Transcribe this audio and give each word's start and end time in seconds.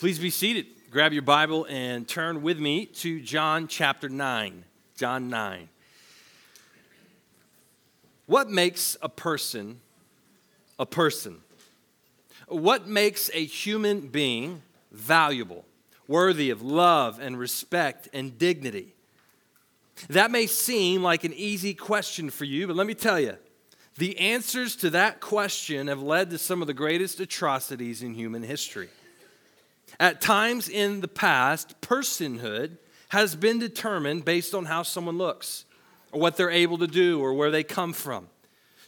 Please 0.00 0.18
be 0.18 0.30
seated. 0.30 0.64
Grab 0.90 1.12
your 1.12 1.20
Bible 1.20 1.66
and 1.68 2.08
turn 2.08 2.40
with 2.40 2.58
me 2.58 2.86
to 2.86 3.20
John 3.20 3.68
chapter 3.68 4.08
9. 4.08 4.64
John 4.96 5.28
9. 5.28 5.68
What 8.24 8.48
makes 8.48 8.96
a 9.02 9.10
person 9.10 9.82
a 10.78 10.86
person? 10.86 11.42
What 12.48 12.88
makes 12.88 13.30
a 13.34 13.44
human 13.44 14.08
being 14.08 14.62
valuable, 14.90 15.66
worthy 16.08 16.48
of 16.48 16.62
love 16.62 17.20
and 17.20 17.38
respect 17.38 18.08
and 18.14 18.38
dignity? 18.38 18.94
That 20.08 20.30
may 20.30 20.46
seem 20.46 21.02
like 21.02 21.24
an 21.24 21.34
easy 21.34 21.74
question 21.74 22.30
for 22.30 22.46
you, 22.46 22.66
but 22.66 22.74
let 22.74 22.86
me 22.86 22.94
tell 22.94 23.20
you, 23.20 23.36
the 23.98 24.18
answers 24.18 24.76
to 24.76 24.88
that 24.88 25.20
question 25.20 25.88
have 25.88 26.00
led 26.00 26.30
to 26.30 26.38
some 26.38 26.62
of 26.62 26.68
the 26.68 26.72
greatest 26.72 27.20
atrocities 27.20 28.02
in 28.02 28.14
human 28.14 28.42
history. 28.42 28.88
At 29.98 30.20
times 30.20 30.68
in 30.68 31.00
the 31.00 31.08
past, 31.08 31.80
personhood 31.80 32.78
has 33.08 33.34
been 33.34 33.58
determined 33.58 34.24
based 34.24 34.54
on 34.54 34.66
how 34.66 34.82
someone 34.82 35.18
looks, 35.18 35.64
or 36.12 36.20
what 36.20 36.36
they're 36.36 36.50
able 36.50 36.78
to 36.78 36.86
do, 36.86 37.20
or 37.20 37.34
where 37.34 37.50
they 37.50 37.64
come 37.64 37.92
from. 37.92 38.28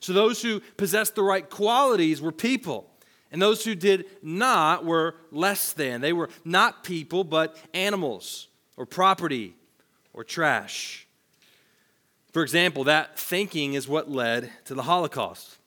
So 0.01 0.13
those 0.13 0.43
who 0.43 0.61
possessed 0.77 1.15
the 1.15 1.23
right 1.23 1.49
qualities 1.49 2.21
were 2.21 2.33
people, 2.33 2.91
and 3.31 3.41
those 3.41 3.65
who 3.65 3.75
did 3.75 4.07
not 4.23 4.85
were 4.85 5.17
less 5.31 5.73
than. 5.73 6.01
They 6.01 6.13
were 6.13 6.29
not 6.45 6.85
people, 6.85 7.25
but 7.25 7.57
animals, 7.73 8.49
or 8.77 8.87
property, 8.87 9.55
or 10.13 10.25
trash. 10.25 11.07
For 12.33 12.43
example, 12.43 12.85
that 12.85 13.19
thinking 13.19 13.75
is 13.75 13.87
what 13.89 14.11
led 14.11 14.51
to 14.65 14.75
the 14.75 14.83
Holocaust. 14.83 15.59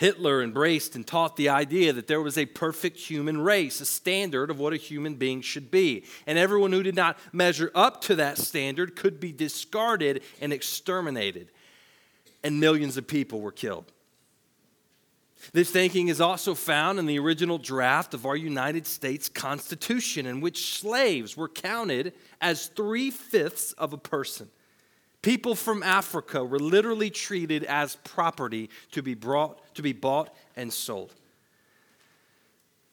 Hitler 0.00 0.42
embraced 0.42 0.96
and 0.96 1.06
taught 1.06 1.36
the 1.36 1.50
idea 1.50 1.92
that 1.92 2.06
there 2.06 2.22
was 2.22 2.38
a 2.38 2.46
perfect 2.46 2.98
human 2.98 3.38
race, 3.38 3.82
a 3.82 3.84
standard 3.84 4.48
of 4.50 4.58
what 4.58 4.72
a 4.72 4.78
human 4.78 5.16
being 5.16 5.42
should 5.42 5.70
be. 5.70 6.04
And 6.26 6.38
everyone 6.38 6.72
who 6.72 6.82
did 6.82 6.94
not 6.94 7.18
measure 7.34 7.70
up 7.74 8.00
to 8.04 8.14
that 8.14 8.38
standard 8.38 8.96
could 8.96 9.20
be 9.20 9.30
discarded 9.30 10.22
and 10.40 10.54
exterminated. 10.54 11.50
And 12.42 12.58
millions 12.58 12.96
of 12.96 13.06
people 13.06 13.42
were 13.42 13.52
killed. 13.52 13.92
This 15.52 15.70
thinking 15.70 16.08
is 16.08 16.18
also 16.18 16.54
found 16.54 16.98
in 16.98 17.04
the 17.04 17.18
original 17.18 17.58
draft 17.58 18.14
of 18.14 18.24
our 18.24 18.36
United 18.36 18.86
States 18.86 19.28
Constitution, 19.28 20.24
in 20.24 20.40
which 20.40 20.78
slaves 20.78 21.36
were 21.36 21.46
counted 21.46 22.14
as 22.40 22.68
three 22.68 23.10
fifths 23.10 23.72
of 23.72 23.92
a 23.92 23.98
person. 23.98 24.48
People 25.22 25.54
from 25.54 25.82
Africa 25.82 26.42
were 26.42 26.58
literally 26.58 27.10
treated 27.10 27.64
as 27.64 27.96
property 27.96 28.70
to 28.92 29.02
be 29.02 29.14
brought 29.14 29.74
to 29.74 29.82
be 29.82 29.92
bought 29.92 30.34
and 30.56 30.72
sold. 30.72 31.14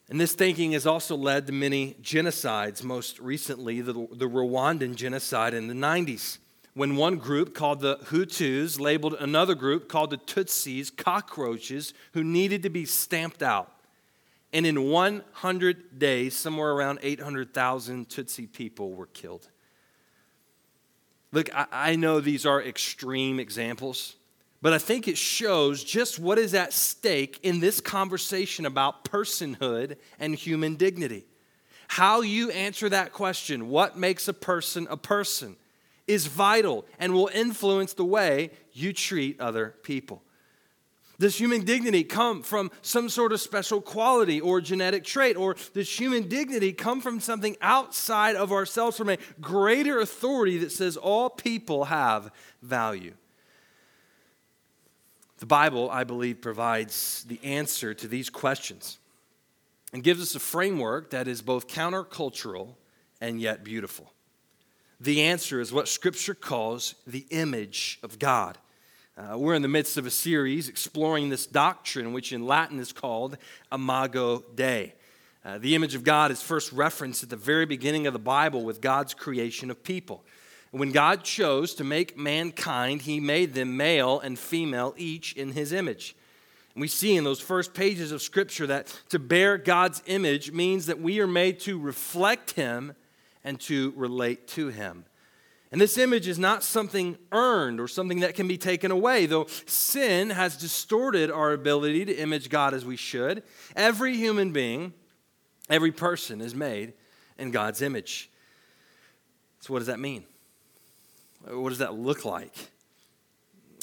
And 0.09 0.19
this 0.19 0.33
thinking 0.33 0.71
has 0.71 0.85
also 0.85 1.15
led 1.15 1.47
to 1.47 1.53
many 1.53 1.95
genocides, 2.01 2.83
most 2.83 3.19
recently, 3.19 3.81
the, 3.81 3.93
the 3.93 4.27
Rwandan 4.27 4.95
genocide 4.95 5.53
in 5.53 5.67
the 5.67 5.73
90s, 5.73 6.37
when 6.73 6.95
one 6.95 7.17
group 7.17 7.53
called 7.53 7.81
the 7.81 7.97
Hutus 8.05 8.79
labeled 8.79 9.15
another 9.19 9.55
group 9.55 9.89
called 9.89 10.11
the 10.11 10.17
Tutsis 10.17 10.95
cockroaches 10.95 11.93
who 12.13 12.23
needed 12.23 12.63
to 12.63 12.69
be 12.69 12.85
stamped 12.85 13.43
out. 13.43 13.73
And 14.53 14.65
in 14.65 14.83
100 14.83 15.99
days, 15.99 16.37
somewhere 16.37 16.71
around 16.71 16.99
800,000 17.01 18.07
Tutsi 18.07 18.51
people 18.51 18.93
were 18.93 19.07
killed. 19.07 19.49
Look, 21.31 21.53
I, 21.53 21.67
I 21.71 21.95
know 21.95 22.19
these 22.19 22.45
are 22.45 22.61
extreme 22.61 23.39
examples, 23.39 24.15
but 24.61 24.73
I 24.73 24.77
think 24.77 25.07
it 25.07 25.17
shows 25.17 25.83
just 25.83 26.19
what 26.19 26.37
is 26.37 26.53
at 26.53 26.73
stake 26.73 27.39
in 27.43 27.59
this 27.59 27.81
conversation 27.81 28.65
about 28.65 29.03
personhood 29.05 29.97
and 30.19 30.33
human 30.35 30.75
dignity. 30.75 31.25
How 31.89 32.21
you 32.21 32.51
answer 32.51 32.89
that 32.89 33.13
question, 33.13 33.69
what 33.69 33.97
makes 33.97 34.27
a 34.27 34.33
person 34.33 34.87
a 34.89 34.97
person, 34.97 35.55
is 36.05 36.27
vital 36.27 36.85
and 36.99 37.13
will 37.13 37.29
influence 37.33 37.93
the 37.93 38.05
way 38.05 38.51
you 38.73 38.93
treat 38.93 39.39
other 39.39 39.75
people. 39.83 40.21
Does 41.19 41.35
human 41.35 41.63
dignity 41.63 42.03
come 42.03 42.43
from 42.43 42.69
some 42.83 43.09
sort 43.09 43.31
of 43.31 43.41
special 43.41 43.81
quality 43.81 44.39
or 44.39 44.61
genetic 44.61 45.03
trait? 45.03 45.35
Or 45.35 45.55
does 45.73 45.89
human 45.89 46.27
dignity 46.27 46.73
come 46.73 47.01
from 47.01 47.19
something 47.19 47.57
outside 47.59 48.35
of 48.35 48.51
ourselves, 48.51 48.97
from 48.97 49.09
a 49.09 49.17
greater 49.41 49.99
authority 49.99 50.59
that 50.59 50.71
says 50.71 50.95
all 50.95 51.29
people 51.29 51.85
have 51.85 52.31
value? 52.61 53.13
The 55.39 55.47
Bible, 55.47 55.89
I 55.89 56.03
believe, 56.03 56.41
provides 56.41 57.23
the 57.27 57.39
answer 57.43 57.93
to 57.95 58.07
these 58.07 58.29
questions 58.29 58.99
and 59.93 60.03
gives 60.03 60.21
us 60.21 60.35
a 60.35 60.39
framework 60.39 61.11
that 61.11 61.27
is 61.27 61.41
both 61.41 61.67
countercultural 61.67 62.75
and 63.21 63.41
yet 63.41 63.63
beautiful. 63.63 64.11
The 64.99 65.23
answer 65.23 65.59
is 65.61 65.71
what 65.71 65.87
Scripture 65.87 66.33
calls 66.33 66.95
the 67.05 67.25
image 67.29 67.99
of 68.03 68.19
God. 68.19 68.57
Uh, 69.17 69.35
we're 69.35 69.55
in 69.55 69.63
the 69.63 69.67
midst 69.67 69.97
of 69.97 70.05
a 70.05 70.11
series 70.11 70.69
exploring 70.69 71.29
this 71.29 71.47
doctrine, 71.47 72.13
which 72.13 72.31
in 72.31 72.45
Latin 72.45 72.79
is 72.79 72.93
called 72.93 73.35
Imago 73.73 74.43
Dei. 74.53 74.93
Uh, 75.43 75.57
the 75.57 75.73
image 75.73 75.95
of 75.95 76.03
God 76.03 76.29
is 76.29 76.39
first 76.39 76.71
referenced 76.71 77.23
at 77.23 77.31
the 77.31 77.35
very 77.35 77.65
beginning 77.65 78.05
of 78.05 78.13
the 78.13 78.19
Bible 78.19 78.63
with 78.63 78.79
God's 78.79 79.15
creation 79.15 79.71
of 79.71 79.83
people. 79.83 80.23
When 80.69 80.91
God 80.91 81.23
chose 81.23 81.73
to 81.75 81.83
make 81.83 82.15
mankind, 82.15 83.01
he 83.01 83.19
made 83.19 83.55
them 83.55 83.75
male 83.75 84.19
and 84.19 84.37
female, 84.37 84.93
each 84.97 85.33
in 85.33 85.53
his 85.53 85.71
image. 85.73 86.15
And 86.75 86.81
we 86.81 86.87
see 86.87 87.15
in 87.15 87.23
those 87.23 87.39
first 87.39 87.73
pages 87.73 88.11
of 88.11 88.21
Scripture 88.21 88.67
that 88.67 88.95
to 89.09 89.17
bear 89.17 89.57
God's 89.57 90.03
image 90.05 90.51
means 90.51 90.85
that 90.85 91.01
we 91.01 91.19
are 91.21 91.27
made 91.27 91.59
to 91.61 91.79
reflect 91.79 92.51
him 92.51 92.93
and 93.43 93.59
to 93.61 93.93
relate 93.95 94.47
to 94.49 94.67
him. 94.67 95.05
And 95.71 95.81
this 95.81 95.97
image 95.97 96.27
is 96.27 96.39
not 96.39 96.63
something 96.63 97.17
earned 97.31 97.81
or 97.81 97.87
something 97.87 98.21
that 98.21 98.35
can 98.35 98.47
be 98.47 98.57
taken 98.57 98.89
away, 98.89 99.25
though 99.25 99.47
sin 99.65 100.29
has 100.29 100.55
distorted 100.55 101.29
our 101.29 101.51
ability 101.51 102.05
to 102.05 102.15
image 102.15 102.49
God 102.49 102.73
as 102.73 102.85
we 102.85 102.95
should. 102.95 103.43
Every 103.75 104.15
human 104.15 104.53
being, 104.53 104.93
every 105.69 105.91
person 105.91 106.39
is 106.39 106.55
made 106.55 106.93
in 107.37 107.51
God's 107.51 107.81
image. 107.81 108.29
So, 109.59 109.73
what 109.73 109.79
does 109.79 109.87
that 109.87 109.99
mean? 109.99 110.23
What 111.45 111.69
does 111.69 111.79
that 111.79 111.95
look 111.95 112.23
like? 112.23 112.55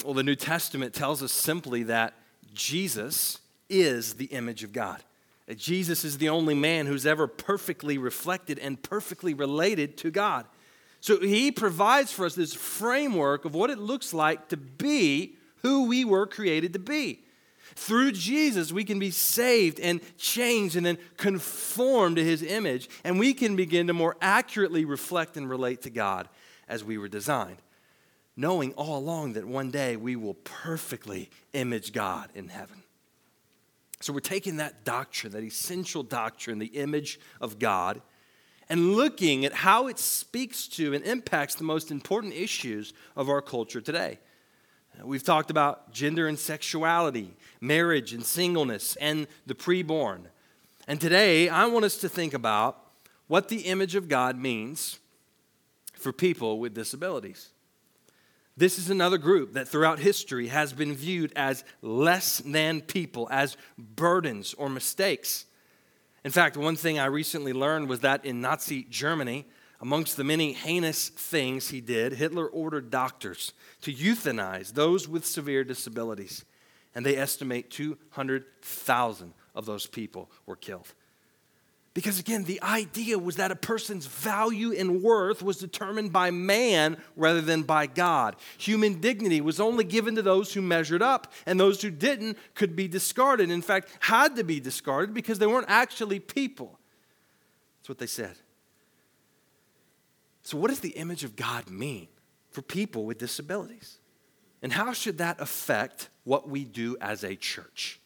Well, 0.05 0.15
the 0.15 0.23
New 0.23 0.37
Testament 0.37 0.95
tells 0.95 1.23
us 1.23 1.33
simply 1.33 1.85
that 1.85 2.15
Jesus 2.55 3.41
is 3.69 4.15
the 4.15 4.27
image 4.27 4.65
of 4.65 4.73
God. 4.73 5.03
Jesus 5.57 6.05
is 6.05 6.19
the 6.19 6.31
only 6.31 6.55
man 6.55 6.87
who's 6.87 7.05
ever 7.05 7.27
perfectly 7.27 7.99
reflected 7.99 8.59
and 8.59 8.83
perfectly 8.83 9.35
related 9.35 9.99
to 9.99 10.11
God. 10.11 10.47
So 11.05 11.21
he 11.21 11.53
provides 11.53 12.13
for 12.13 12.25
us 12.25 12.35
this 12.35 12.55
framework 12.55 13.45
of 13.45 13.55
what 13.55 13.69
it 13.69 13.77
looks 13.77 14.15
like 14.15 14.49
to 14.49 14.57
be 14.57 15.37
who 15.57 15.87
we 15.87 16.03
were 16.03 16.27
created 16.27 16.73
to 16.73 16.79
be. 16.79 17.21
Through 17.75 18.13
Jesus, 18.13 18.73
we 18.73 18.85
can 18.85 18.99
be 18.99 19.11
saved 19.11 19.79
and 19.81 20.01
changed 20.17 20.77
and 20.77 20.87
then 20.87 20.97
conformed 21.19 22.17
to 22.17 22.25
his 22.25 22.43
image, 22.43 22.89
and 23.05 23.19
we 23.19 23.35
can 23.35 23.55
begin 23.55 23.89
to 23.89 23.93
more 23.93 24.17
accurately 24.23 24.87
reflect 24.87 25.37
and 25.37 25.47
relate 25.47 25.83
to 25.83 25.91
God 25.91 26.27
as 26.69 26.83
we 26.83 26.97
were 26.97 27.09
designed, 27.09 27.61
knowing 28.35 28.73
all 28.73 28.97
along 28.97 29.35
that 29.35 29.45
one 29.45 29.71
day 29.71 29.97
we 29.97 30.17
will 30.17 30.39
perfectly 30.43 31.29
image 31.53 31.93
God 31.93 32.31
in 32.35 32.49
heaven. 32.49 32.83
So 34.01 34.15
we're 34.15 34.21
taking 34.21 34.57
that 34.57 34.87
doctrine, 34.87 35.35
that 35.35 35.45
essential 35.45 36.03
doctrine, 36.03 36.59
the 36.59 36.67
image 36.69 37.21
of 37.43 37.59
God 37.59 38.01
and 38.69 38.95
looking 38.95 39.45
at 39.45 39.53
how 39.53 39.89
it 39.89 39.99
speaks 39.99 40.67
to 40.69 40.95
and 40.95 41.05
impacts 41.05 41.55
the 41.55 41.65
most 41.65 41.91
important 41.91 42.35
issues 42.35 42.93
of 43.17 43.29
our 43.29 43.43
culture 43.43 43.81
today. 43.81 44.19
We've 45.03 45.25
talked 45.25 45.51
about 45.51 45.93
gender 45.93 46.29
and 46.29 46.39
sexuality, 46.39 47.35
marriage 47.61 48.13
and 48.13 48.25
singleness, 48.25 48.97
and 48.97 49.27
the 49.47 49.55
preborn. 49.55 50.27
And 50.87 51.01
today, 51.01 51.49
I 51.49 51.67
want 51.67 51.85
us 51.85 51.97
to 51.99 52.09
think 52.09 52.33
about 52.35 52.79
what 53.27 53.49
the 53.49 53.63
image 53.63 53.95
of 53.95 54.09
God 54.09 54.39
means 54.39 54.99
for 55.95 56.13
people 56.13 56.61
with 56.61 56.75
disabilities. 56.75 57.51
This 58.57 58.79
is 58.79 58.89
another 58.89 59.19
group 59.19 59.55
that 59.55 59.67
throughout 59.67 59.99
history 59.99 60.47
has 60.49 60.73
been 60.73 60.95
viewed 60.95 61.33
as 61.35 61.65
less 61.83 62.39
than 62.39 62.83
people, 62.83 63.27
as 63.31 63.57
burdens 63.77 64.55
or 64.55 64.69
mistakes. 64.69 65.47
In 66.25 66.31
fact, 66.31 66.57
one 66.57 66.77
thing 66.77 66.99
I 66.99 67.05
recently 67.05 67.53
learned 67.53 67.89
was 67.89 68.01
that 68.01 68.25
in 68.25 68.41
Nazi 68.41 68.85
Germany, 68.85 69.45
amongst 69.81 70.17
the 70.17 70.25
many 70.25 70.55
heinous 70.55 71.11
things 71.11 71.69
he 71.69 71.83
did, 71.83 72.15
Hitler 72.15 72.47
ordered 72.47 72.91
doctors 72.91 73.53
to 73.83 73.93
euthanize 73.93 74.73
those 74.73 75.07
with 75.07 75.27
severe 75.27 75.65
disabilities. 75.65 76.45
And 76.95 77.05
they 77.05 77.17
estimate 77.17 77.71
200,000 77.71 79.35
of 79.55 79.67
those 79.67 79.87
people 79.87 80.31
were 80.47 80.57
killed. 80.57 80.95
Because 81.95 82.19
again, 82.19 82.43
the 82.43 82.61
idea 82.61 83.17
was 83.17 83.37
that 83.37 83.53
a 83.53 83.57
person's 83.57 84.07
value 84.07 84.73
and 84.73 85.01
worth 85.01 85.43
was 85.43 85.59
determined 85.59 86.13
by 86.13 86.33
man 86.33 86.97
rather 87.15 87.41
than 87.41 87.63
by 87.63 87.87
God. 87.87 88.35
Human 88.59 89.01
dignity 89.01 89.41
was 89.41 89.61
only 89.61 89.85
given 89.85 90.17
to 90.17 90.23
those 90.23 90.53
who 90.53 90.61
measured 90.61 91.03
up, 91.03 91.33
and 91.47 91.59
those 91.59 91.81
who 91.81 91.93
didn't 91.93 92.37
could 92.57 92.75
be 92.75 92.89
discarded. 92.89 93.49
In 93.49 93.63
fact, 93.63 93.89
had 94.01 94.35
to 94.37 94.43
be 94.43 94.59
discarded 94.59 95.15
because 95.15 95.39
they 95.39 95.47
weren't 95.47 95.69
actually 95.69 96.19
people. 96.19 96.81
That's 97.79 97.89
what 97.89 97.99
they 97.99 98.07
said. 98.07 98.35
So, 100.43 100.59
what 100.59 100.71
does 100.71 100.81
the 100.81 100.91
image 100.91 101.23
of 101.23 101.37
God 101.37 101.71
mean 101.71 102.09
for 102.51 102.61
people 102.61 103.05
with 103.05 103.19
disabilities? 103.19 103.99
And 104.63 104.73
how 104.73 104.93
should 104.93 105.19
that 105.19 105.41
affect 105.41 106.09
what 106.25 106.49
we 106.49 106.65
do 106.65 106.97
as 107.01 107.23
a 107.23 107.37
church? 107.37 108.01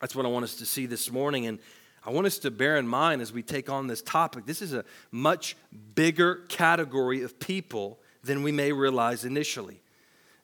That's 0.00 0.14
what 0.14 0.24
I 0.24 0.28
want 0.28 0.44
us 0.44 0.56
to 0.56 0.66
see 0.66 0.86
this 0.86 1.10
morning. 1.10 1.46
And 1.46 1.58
I 2.04 2.10
want 2.10 2.26
us 2.26 2.38
to 2.38 2.50
bear 2.50 2.76
in 2.76 2.88
mind 2.88 3.22
as 3.22 3.32
we 3.32 3.42
take 3.42 3.70
on 3.70 3.86
this 3.86 4.02
topic, 4.02 4.44
this 4.44 4.60
is 4.60 4.74
a 4.74 4.84
much 5.10 5.56
bigger 5.94 6.36
category 6.48 7.22
of 7.22 7.38
people 7.38 8.00
than 8.24 8.42
we 8.42 8.50
may 8.50 8.72
realize 8.72 9.24
initially. 9.24 9.82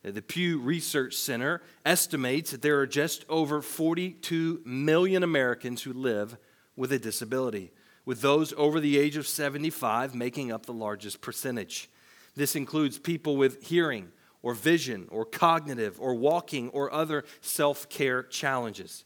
Uh, 0.05 0.13
the 0.13 0.23
Pew 0.23 0.61
Research 0.61 1.15
Center 1.15 1.61
estimates 1.85 2.53
that 2.53 2.63
there 2.63 2.79
are 2.79 2.87
just 2.87 3.25
over 3.29 3.61
42 3.61 4.63
million 4.65 5.25
Americans 5.25 5.83
who 5.83 5.93
live 5.93 6.37
with 6.77 6.93
a 6.93 6.99
disability, 6.99 7.73
with 8.05 8.21
those 8.21 8.53
over 8.57 8.79
the 8.79 8.97
age 8.97 9.17
of 9.17 9.27
75 9.27 10.15
making 10.15 10.53
up 10.53 10.67
the 10.67 10.73
largest 10.73 11.21
percentage. 11.21 11.91
This 12.37 12.55
includes 12.55 13.01
people 13.01 13.37
with 13.37 13.65
hearing 13.65 14.13
or 14.43 14.55
vision 14.55 15.09
or 15.11 15.25
cognitive 15.25 16.01
or 16.01 16.15
walking 16.15 16.69
or 16.71 16.93
other 16.93 17.25
self 17.41 17.89
care 17.89 18.23
challenges. 18.23 19.05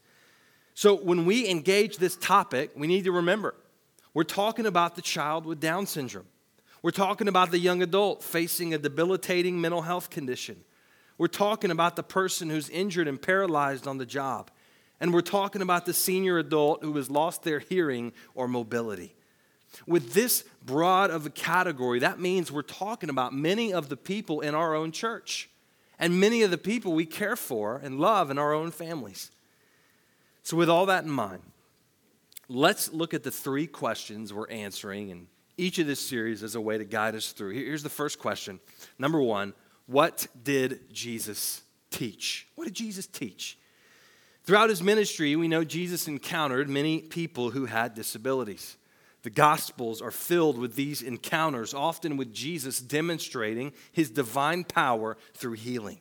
So 0.75 0.95
when 0.95 1.27
we 1.27 1.49
engage 1.49 1.99
this 1.99 2.17
topic, 2.17 2.71
we 2.77 2.87
need 2.87 3.05
to 3.05 3.13
remember 3.13 3.55
we're 4.15 4.25
talking 4.25 4.67
about 4.67 4.95
the 4.95 5.03
child 5.03 5.47
with 5.47 5.59
Down 5.59 5.87
syndrome. 5.87 6.27
We're 6.83 6.91
talking 6.91 7.29
about 7.29 7.51
the 7.51 7.59
young 7.59 7.83
adult 7.83 8.23
facing 8.23 8.75
a 8.75 8.79
debilitating 8.79 9.61
mental 9.61 9.83
health 9.83 10.11
condition. 10.11 10.65
We're 11.17 11.29
talking 11.29 11.71
about 11.71 11.97
the 11.97 12.03
person 12.03 12.51
who's 12.51 12.69
injured 12.69 13.09
and 13.09 13.21
paralyzed 13.21 13.87
on 13.87 13.99
the 13.99 14.07
job. 14.07 14.51
And 15.01 15.15
we're 15.15 15.21
talking 15.21 15.63
about 15.63 15.87
the 15.87 15.95
senior 15.95 16.39
adult 16.39 16.83
who 16.83 16.95
has 16.97 17.11
lost 17.11 17.43
their 17.43 17.61
hearing 17.61 18.13
or 18.35 18.49
mobility. 18.49 19.15
With 19.87 20.13
this 20.13 20.45
broad 20.65 21.11
of 21.11 21.25
a 21.25 21.31
category, 21.31 22.01
that 22.01 22.21
means 22.21 22.53
we're 22.53 22.63
talking 22.63 23.09
about 23.09 23.33
many 23.33 23.73
of 23.73 23.89
the 23.89 23.97
people 23.97 24.41
in 24.41 24.55
our 24.55 24.75
own 24.75 24.93
church 24.93 25.49
and 25.99 26.21
many 26.21 26.43
of 26.43 26.51
the 26.51 26.59
people 26.59 26.93
we 26.93 27.07
care 27.07 27.37
for 27.37 27.81
and 27.83 28.01
love 28.01 28.31
in 28.31 28.39
our 28.39 28.53
own 28.53 28.71
families. 28.71 29.31
So, 30.43 30.56
with 30.56 30.69
all 30.69 30.87
that 30.87 31.05
in 31.05 31.11
mind, 31.11 31.43
let's 32.49 32.93
look 32.93 33.15
at 33.15 33.23
the 33.23 33.31
three 33.31 33.67
questions 33.67 34.33
we're 34.33 34.49
answering 34.50 35.11
in 35.11 35.29
each 35.56 35.79
of 35.79 35.87
this 35.87 36.00
series 36.00 36.43
as 36.43 36.55
a 36.55 36.61
way 36.61 36.79
to 36.79 36.85
guide 36.85 37.15
us 37.15 37.33
through. 37.33 37.53
Here's 37.53 37.83
the 37.83 37.89
first 37.89 38.19
question. 38.19 38.59
Number 38.99 39.21
one, 39.21 39.55
what 39.87 40.27
did 40.43 40.93
Jesus 40.93 41.62
teach? 41.91 42.49
What 42.55 42.65
did 42.65 42.75
Jesus 42.75 43.06
teach? 43.06 43.59
Throughout 44.44 44.71
his 44.71 44.83
ministry, 44.83 45.37
we 45.37 45.47
know 45.47 45.62
Jesus 45.62 46.09
encountered 46.09 46.69
many 46.69 47.00
people 47.00 47.50
who 47.50 47.67
had 47.67 47.94
disabilities. 47.94 48.77
The 49.23 49.31
Gospels 49.31 50.03
are 50.03 50.11
filled 50.11 50.59
with 50.59 50.75
these 50.75 51.00
encounters, 51.00 51.75
often 51.75 52.17
with 52.17 52.35
Jesus 52.35 52.81
demonstrating 52.81 53.73
his 53.93 54.11
divine 54.11 54.65
power 54.65 55.17
through 55.35 55.53
healing. 55.53 56.00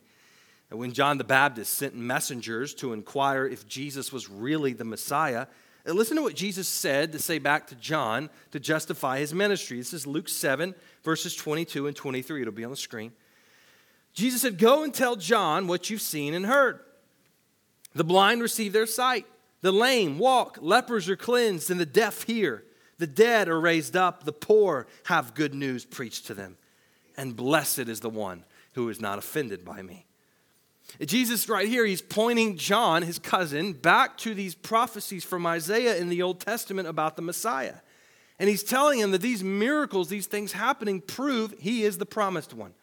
And 0.72 0.80
when 0.80 0.94
John 0.94 1.18
the 1.18 1.26
Baptist 1.26 1.74
sent 1.74 1.96
messengers 1.96 2.74
to 2.76 2.94
inquire 2.94 3.46
if 3.46 3.68
Jesus 3.68 4.14
was 4.14 4.30
really 4.30 4.72
the 4.72 4.86
Messiah, 4.86 5.48
uh, 5.88 5.92
listen 5.92 6.16
to 6.16 6.24
what 6.24 6.34
Jesus 6.34 6.68
said 6.68 7.12
to 7.12 7.20
say 7.20 7.40
back 7.40 7.68
to 7.68 7.76
John 7.76 8.30
to 8.52 8.60
justify 8.60 9.20
his 9.20 9.34
ministry. 9.34 9.78
This 9.78 9.94
is 9.94 10.08
Luke 10.08 10.30
7, 10.30 10.74
verses 11.04 11.36
22 11.36 11.88
and 11.88 11.96
23. 11.96 12.42
It'll 12.42 12.54
be 12.54 12.64
on 12.64 12.72
the 12.72 12.78
screen. 12.78 13.12
Jesus 14.14 14.42
said, 14.42 14.58
Go 14.58 14.84
and 14.84 14.94
tell 14.94 15.18
John 15.18 15.68
what 15.68 15.90
you've 15.90 16.02
seen 16.02 16.34
and 16.34 16.46
heard. 16.46 16.80
The 17.94 18.06
blind 18.06 18.42
receive 18.42 18.72
their 18.72 18.86
sight, 18.86 19.26
the 19.60 19.74
lame 19.74 20.18
walk, 20.18 20.58
lepers 20.62 21.10
are 21.10 21.18
cleansed, 21.18 21.70
and 21.70 21.80
the 21.80 21.86
deaf 21.86 22.24
hear. 22.24 22.64
The 22.98 23.08
dead 23.08 23.50
are 23.50 23.60
raised 23.60 23.98
up, 23.98 24.24
the 24.24 24.32
poor 24.32 24.88
have 25.06 25.34
good 25.34 25.54
news 25.54 25.84
preached 25.84 26.28
to 26.28 26.34
them. 26.34 26.58
And 27.18 27.36
blessed 27.36 27.80
is 27.80 28.00
the 28.00 28.10
one 28.10 28.46
who 28.74 28.88
is 28.88 29.02
not 29.02 29.18
offended 29.18 29.66
by 29.66 29.82
me. 29.82 30.06
Jesus, 31.00 31.48
right 31.48 31.68
here, 31.68 31.86
he's 31.86 32.02
pointing 32.02 32.58
John, 32.58 33.02
his 33.02 33.18
cousin, 33.18 33.74
back 33.74 34.18
to 34.20 34.34
these 34.34 34.56
prophecies 34.56 35.24
from 35.24 35.46
Isaiah 35.46 35.98
in 35.98 36.10
the 36.10 36.22
Old 36.22 36.40
Testament 36.40 36.88
about 36.88 37.16
the 37.16 37.22
Messiah. 37.22 37.76
And 38.40 38.50
he's 38.50 38.64
telling 38.64 39.00
him 39.00 39.12
that 39.12 39.22
these 39.22 39.44
miracles, 39.44 40.10
these 40.10 40.28
things 40.28 40.52
happening, 40.52 41.02
prove 41.02 41.56
he 41.60 41.84
is 41.84 41.98
the 41.98 42.06
promised 42.06 42.54
one. 42.54 42.74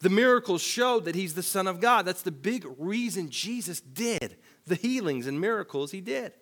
The 0.00 0.10
miracles 0.10 0.62
show 0.62 1.00
that 1.00 1.14
he's 1.14 1.34
the 1.34 1.42
Son 1.42 1.66
of 1.66 1.80
God. 1.80 2.06
That's 2.06 2.22
the 2.22 2.30
big 2.30 2.66
reason 2.78 3.30
Jesus 3.30 3.80
did 3.80 4.36
the 4.66 4.74
healings 4.74 5.26
and 5.26 5.40
miracles 5.40 5.90
he 5.90 6.00
did. 6.00 6.32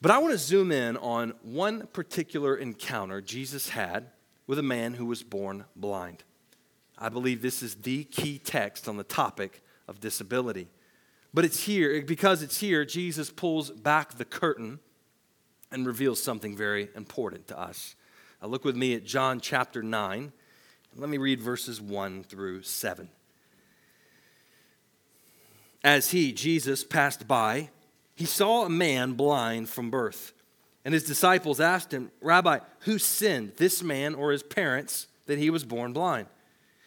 But 0.00 0.10
I 0.10 0.18
want 0.18 0.32
to 0.32 0.38
zoom 0.38 0.72
in 0.72 0.96
on 0.96 1.34
one 1.42 1.86
particular 1.88 2.56
encounter 2.56 3.20
Jesus 3.20 3.70
had 3.70 4.10
with 4.46 4.58
a 4.58 4.62
man 4.62 4.94
who 4.94 5.06
was 5.06 5.22
born 5.22 5.64
blind. 5.74 6.24
I 6.98 7.08
believe 7.08 7.42
this 7.42 7.62
is 7.62 7.74
the 7.74 8.04
key 8.04 8.38
text 8.38 8.88
on 8.88 8.96
the 8.96 9.04
topic 9.04 9.62
of 9.86 10.00
disability. 10.00 10.68
But 11.34 11.44
it's 11.44 11.64
here, 11.64 12.02
because 12.02 12.42
it's 12.42 12.60
here, 12.60 12.84
Jesus 12.84 13.30
pulls 13.30 13.70
back 13.70 14.16
the 14.16 14.24
curtain 14.24 14.78
and 15.70 15.86
reveals 15.86 16.22
something 16.22 16.56
very 16.56 16.88
important 16.96 17.48
to 17.48 17.58
us. 17.58 17.94
Now 18.40 18.48
look 18.48 18.64
with 18.64 18.76
me 18.76 18.94
at 18.94 19.04
John 19.04 19.40
chapter 19.40 19.82
9. 19.82 20.32
Let 20.96 21.10
me 21.10 21.18
read 21.18 21.40
verses 21.40 21.80
1 21.80 22.24
through 22.24 22.62
7. 22.62 23.10
As 25.84 26.10
he, 26.10 26.32
Jesus, 26.32 26.84
passed 26.84 27.28
by, 27.28 27.70
he 28.14 28.24
saw 28.24 28.64
a 28.64 28.70
man 28.70 29.12
blind 29.12 29.68
from 29.68 29.90
birth. 29.90 30.32
And 30.84 30.94
his 30.94 31.04
disciples 31.04 31.60
asked 31.60 31.92
him, 31.92 32.10
Rabbi, 32.22 32.60
who 32.80 32.98
sinned, 32.98 33.52
this 33.56 33.82
man 33.82 34.14
or 34.14 34.32
his 34.32 34.42
parents, 34.42 35.08
that 35.26 35.38
he 35.38 35.50
was 35.50 35.64
born 35.64 35.92
blind? 35.92 36.28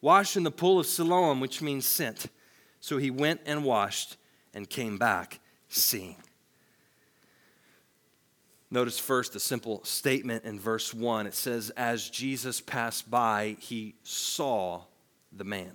Wash 0.00 0.36
in 0.36 0.44
the 0.44 0.50
pool 0.50 0.78
of 0.78 0.86
Siloam, 0.86 1.40
which 1.40 1.60
means 1.60 1.86
sent. 1.86 2.26
So 2.80 2.96
he 2.96 3.10
went 3.10 3.40
and 3.44 3.64
washed 3.64 4.16
and 4.54 4.68
came 4.68 4.96
back 4.96 5.40
seeing. 5.68 6.16
Notice 8.70 8.98
first 8.98 9.32
the 9.32 9.40
simple 9.40 9.84
statement 9.84 10.44
in 10.44 10.58
verse 10.58 10.94
1. 10.94 11.26
It 11.26 11.34
says, 11.34 11.70
As 11.70 12.08
Jesus 12.08 12.60
passed 12.60 13.10
by, 13.10 13.56
he 13.58 13.96
saw 14.04 14.82
the 15.32 15.44
man. 15.44 15.72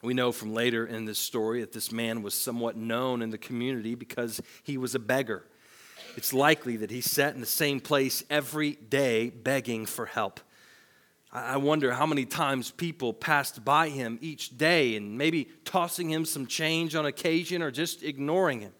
We 0.00 0.14
know 0.14 0.32
from 0.32 0.54
later 0.54 0.86
in 0.86 1.04
this 1.04 1.18
story 1.18 1.62
that 1.62 1.72
this 1.72 1.90
man 1.90 2.22
was 2.22 2.34
somewhat 2.34 2.76
known 2.76 3.22
in 3.22 3.30
the 3.30 3.38
community 3.38 3.94
because 3.94 4.40
he 4.62 4.76
was 4.76 4.94
a 4.94 4.98
beggar. 4.98 5.44
It's 6.16 6.32
likely 6.32 6.76
that 6.76 6.90
he 6.90 7.00
sat 7.00 7.34
in 7.34 7.40
the 7.40 7.46
same 7.46 7.80
place 7.80 8.22
every 8.30 8.72
day 8.72 9.30
begging 9.30 9.86
for 9.86 10.06
help. 10.06 10.40
I 11.34 11.56
wonder 11.56 11.92
how 11.92 12.06
many 12.06 12.26
times 12.26 12.70
people 12.70 13.12
passed 13.12 13.64
by 13.64 13.88
him 13.88 14.18
each 14.20 14.56
day 14.56 14.94
and 14.94 15.18
maybe 15.18 15.48
tossing 15.64 16.08
him 16.08 16.24
some 16.24 16.46
change 16.46 16.94
on 16.94 17.06
occasion 17.06 17.60
or 17.60 17.72
just 17.72 18.04
ignoring 18.04 18.60
him. 18.60 18.72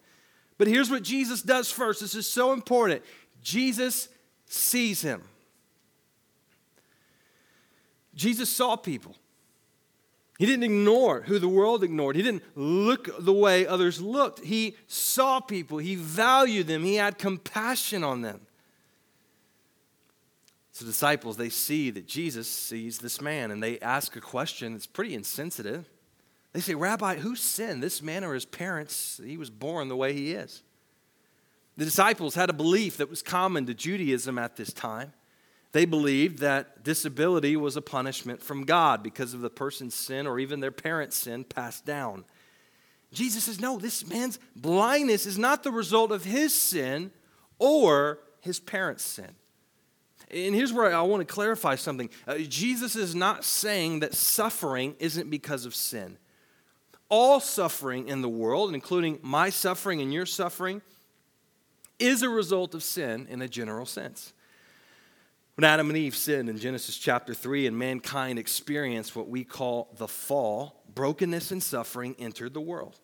But 0.57 0.67
here's 0.67 0.89
what 0.89 1.03
Jesus 1.03 1.41
does 1.41 1.69
first. 1.69 1.99
This 1.99 2.15
is 2.15 2.25
so 2.25 2.53
important. 2.53 3.03
Jesus 3.41 4.07
sees 4.45 5.01
him. 5.01 5.21
Jesus 8.15 8.49
saw 8.49 8.77
people. 8.77 9.17
He 10.39 10.45
didn't 10.45 10.63
ignore 10.63 11.21
who 11.21 11.39
the 11.39 11.49
world 11.49 11.83
ignored. 11.83 12.15
He 12.15 12.21
didn't 12.21 12.43
look 12.55 13.09
the 13.19 13.33
way 13.33 13.67
others 13.67 13.99
looked. 13.99 14.39
He 14.39 14.77
saw 14.87 15.41
people. 15.41 15.77
He 15.77 15.95
valued 15.95 16.67
them. 16.67 16.85
He 16.85 16.95
had 16.95 17.17
compassion 17.17 18.01
on 18.01 18.21
them. 18.21 18.44
So 20.75 20.83
the 20.83 20.91
disciples, 20.91 21.37
they 21.37 21.47
see 21.47 21.89
that 21.91 22.05
Jesus 22.05 22.49
sees 22.49 22.97
this 22.97 23.21
man 23.21 23.49
and 23.49 23.63
they 23.63 23.79
ask 23.79 24.17
a 24.17 24.19
question 24.19 24.73
that's 24.73 24.85
pretty 24.85 25.13
insensitive. 25.13 25.89
They 26.51 26.59
say, 26.59 26.75
Rabbi, 26.75 27.15
who 27.15 27.37
sinned, 27.37 27.81
this 27.81 28.01
man 28.01 28.25
or 28.25 28.33
his 28.33 28.43
parents? 28.43 29.21
He 29.23 29.37
was 29.37 29.49
born 29.49 29.87
the 29.87 29.95
way 29.95 30.11
he 30.11 30.33
is. 30.33 30.63
The 31.77 31.85
disciples 31.85 32.35
had 32.35 32.49
a 32.49 32.53
belief 32.53 32.97
that 32.97 33.09
was 33.09 33.21
common 33.21 33.65
to 33.67 33.73
Judaism 33.73 34.37
at 34.37 34.57
this 34.57 34.73
time. 34.73 35.13
They 35.71 35.85
believed 35.85 36.39
that 36.39 36.83
disability 36.83 37.55
was 37.55 37.77
a 37.77 37.81
punishment 37.81 38.41
from 38.41 38.65
God 38.65 39.01
because 39.01 39.33
of 39.33 39.39
the 39.39 39.49
person's 39.49 39.95
sin 39.95 40.27
or 40.27 40.39
even 40.39 40.59
their 40.59 40.71
parents' 40.71 41.15
sin 41.15 41.45
passed 41.45 41.85
down. 41.85 42.25
Jesus 43.13 43.45
says, 43.45 43.61
No, 43.61 43.77
this 43.77 44.05
man's 44.05 44.39
blindness 44.57 45.25
is 45.25 45.37
not 45.37 45.63
the 45.63 45.71
result 45.71 46.11
of 46.11 46.25
his 46.25 46.53
sin 46.53 47.11
or 47.59 48.19
his 48.41 48.59
parents' 48.59 49.05
sin. 49.05 49.35
And 50.31 50.55
here's 50.55 50.73
where 50.73 50.93
I 50.93 51.01
want 51.01 51.27
to 51.27 51.33
clarify 51.33 51.75
something 51.75 52.09
uh, 52.27 52.37
Jesus 52.39 52.95
is 52.95 53.15
not 53.15 53.43
saying 53.43 53.99
that 53.99 54.13
suffering 54.13 54.95
isn't 54.99 55.29
because 55.29 55.65
of 55.65 55.75
sin. 55.75 56.17
All 57.09 57.39
suffering 57.39 58.07
in 58.07 58.21
the 58.21 58.29
world, 58.29 58.73
including 58.73 59.19
my 59.21 59.49
suffering 59.49 60.01
and 60.01 60.11
your 60.11 60.25
suffering, 60.25 60.81
is 61.99 62.23
a 62.23 62.29
result 62.29 62.73
of 62.73 62.83
sin 62.83 63.27
in 63.29 63.41
a 63.41 63.47
general 63.47 63.85
sense. 63.85 64.33
When 65.55 65.63
Adam 65.63 65.89
and 65.89 65.97
Eve 65.97 66.15
sinned 66.15 66.49
in 66.49 66.57
Genesis 66.57 66.97
chapter 66.97 67.33
3 67.33 67.67
and 67.67 67.77
mankind 67.77 68.37
experienced 68.39 69.15
what 69.15 69.29
we 69.29 69.45
call 69.45 69.93
the 69.97 70.07
fall, 70.07 70.83
brokenness 70.93 71.51
and 71.51 71.63
suffering 71.63 72.15
entered 72.19 72.53
the 72.53 72.61
world. 72.61 72.99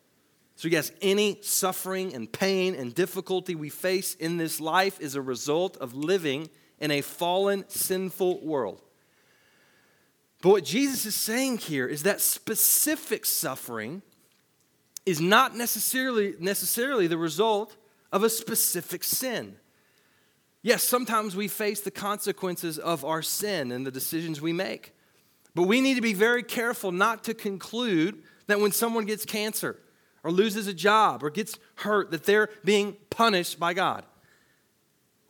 So, 0.55 0.67
yes, 0.67 0.91
any 1.01 1.39
suffering 1.41 2.13
and 2.13 2.29
pain 2.29 2.75
and 2.75 2.93
difficulty 2.93 3.55
we 3.55 3.69
face 3.69 4.15
in 4.15 4.37
this 4.37 4.59
life 4.59 4.99
is 4.99 5.15
a 5.15 5.21
result 5.21 5.77
of 5.77 5.95
living 5.95 6.49
in 6.81 6.91
a 6.91 7.01
fallen, 7.01 7.63
sinful 7.69 8.41
world. 8.41 8.81
But 10.41 10.49
what 10.49 10.65
Jesus 10.65 11.05
is 11.05 11.15
saying 11.15 11.59
here 11.59 11.87
is 11.87 12.03
that 12.03 12.19
specific 12.19 13.25
suffering 13.25 14.01
is 15.05 15.21
not 15.21 15.55
necessarily, 15.55 16.33
necessarily 16.39 17.07
the 17.07 17.17
result 17.17 17.77
of 18.11 18.23
a 18.23 18.29
specific 18.29 19.03
sin. 19.03 19.55
Yes, 20.63 20.83
sometimes 20.83 21.35
we 21.35 21.47
face 21.47 21.81
the 21.81 21.91
consequences 21.91 22.77
of 22.77 23.05
our 23.05 23.21
sin 23.21 23.71
and 23.71 23.85
the 23.85 23.91
decisions 23.91 24.41
we 24.41 24.53
make. 24.53 24.93
But 25.53 25.63
we 25.63 25.81
need 25.81 25.95
to 25.95 26.01
be 26.01 26.13
very 26.13 26.43
careful 26.43 26.91
not 26.91 27.23
to 27.25 27.33
conclude 27.33 28.23
that 28.47 28.59
when 28.59 28.71
someone 28.71 29.05
gets 29.05 29.25
cancer 29.25 29.77
or 30.23 30.31
loses 30.31 30.67
a 30.67 30.73
job 30.73 31.23
or 31.23 31.29
gets 31.29 31.57
hurt, 31.75 32.11
that 32.11 32.23
they're 32.23 32.49
being 32.63 32.97
punished 33.09 33.59
by 33.59 33.73
God. 33.73 34.05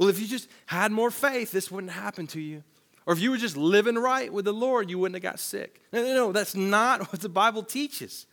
Well, 0.02 0.10
if 0.10 0.20
you 0.20 0.26
just 0.26 0.50
had 0.66 0.92
more 0.92 1.12
faith, 1.12 1.52
this 1.52 1.70
wouldn't 1.70 1.94
happen 1.94 2.26
to 2.26 2.42
you. 2.42 2.64
Or 3.06 3.14
if 3.14 3.20
you 3.20 3.30
were 3.30 3.38
just 3.38 3.56
living 3.56 3.94
right 3.94 4.34
with 4.34 4.46
the 4.46 4.52
Lord, 4.52 4.90
you 4.90 4.98
wouldn't 4.98 5.14
have 5.14 5.32
got 5.32 5.40
sick. 5.40 5.80
No, 5.94 6.02
no, 6.02 6.14
no, 6.16 6.32
that's 6.32 6.56
not 6.56 7.02
what 7.14 7.22
the 7.22 7.30
Bible 7.30 7.62
teaches. 7.62 8.26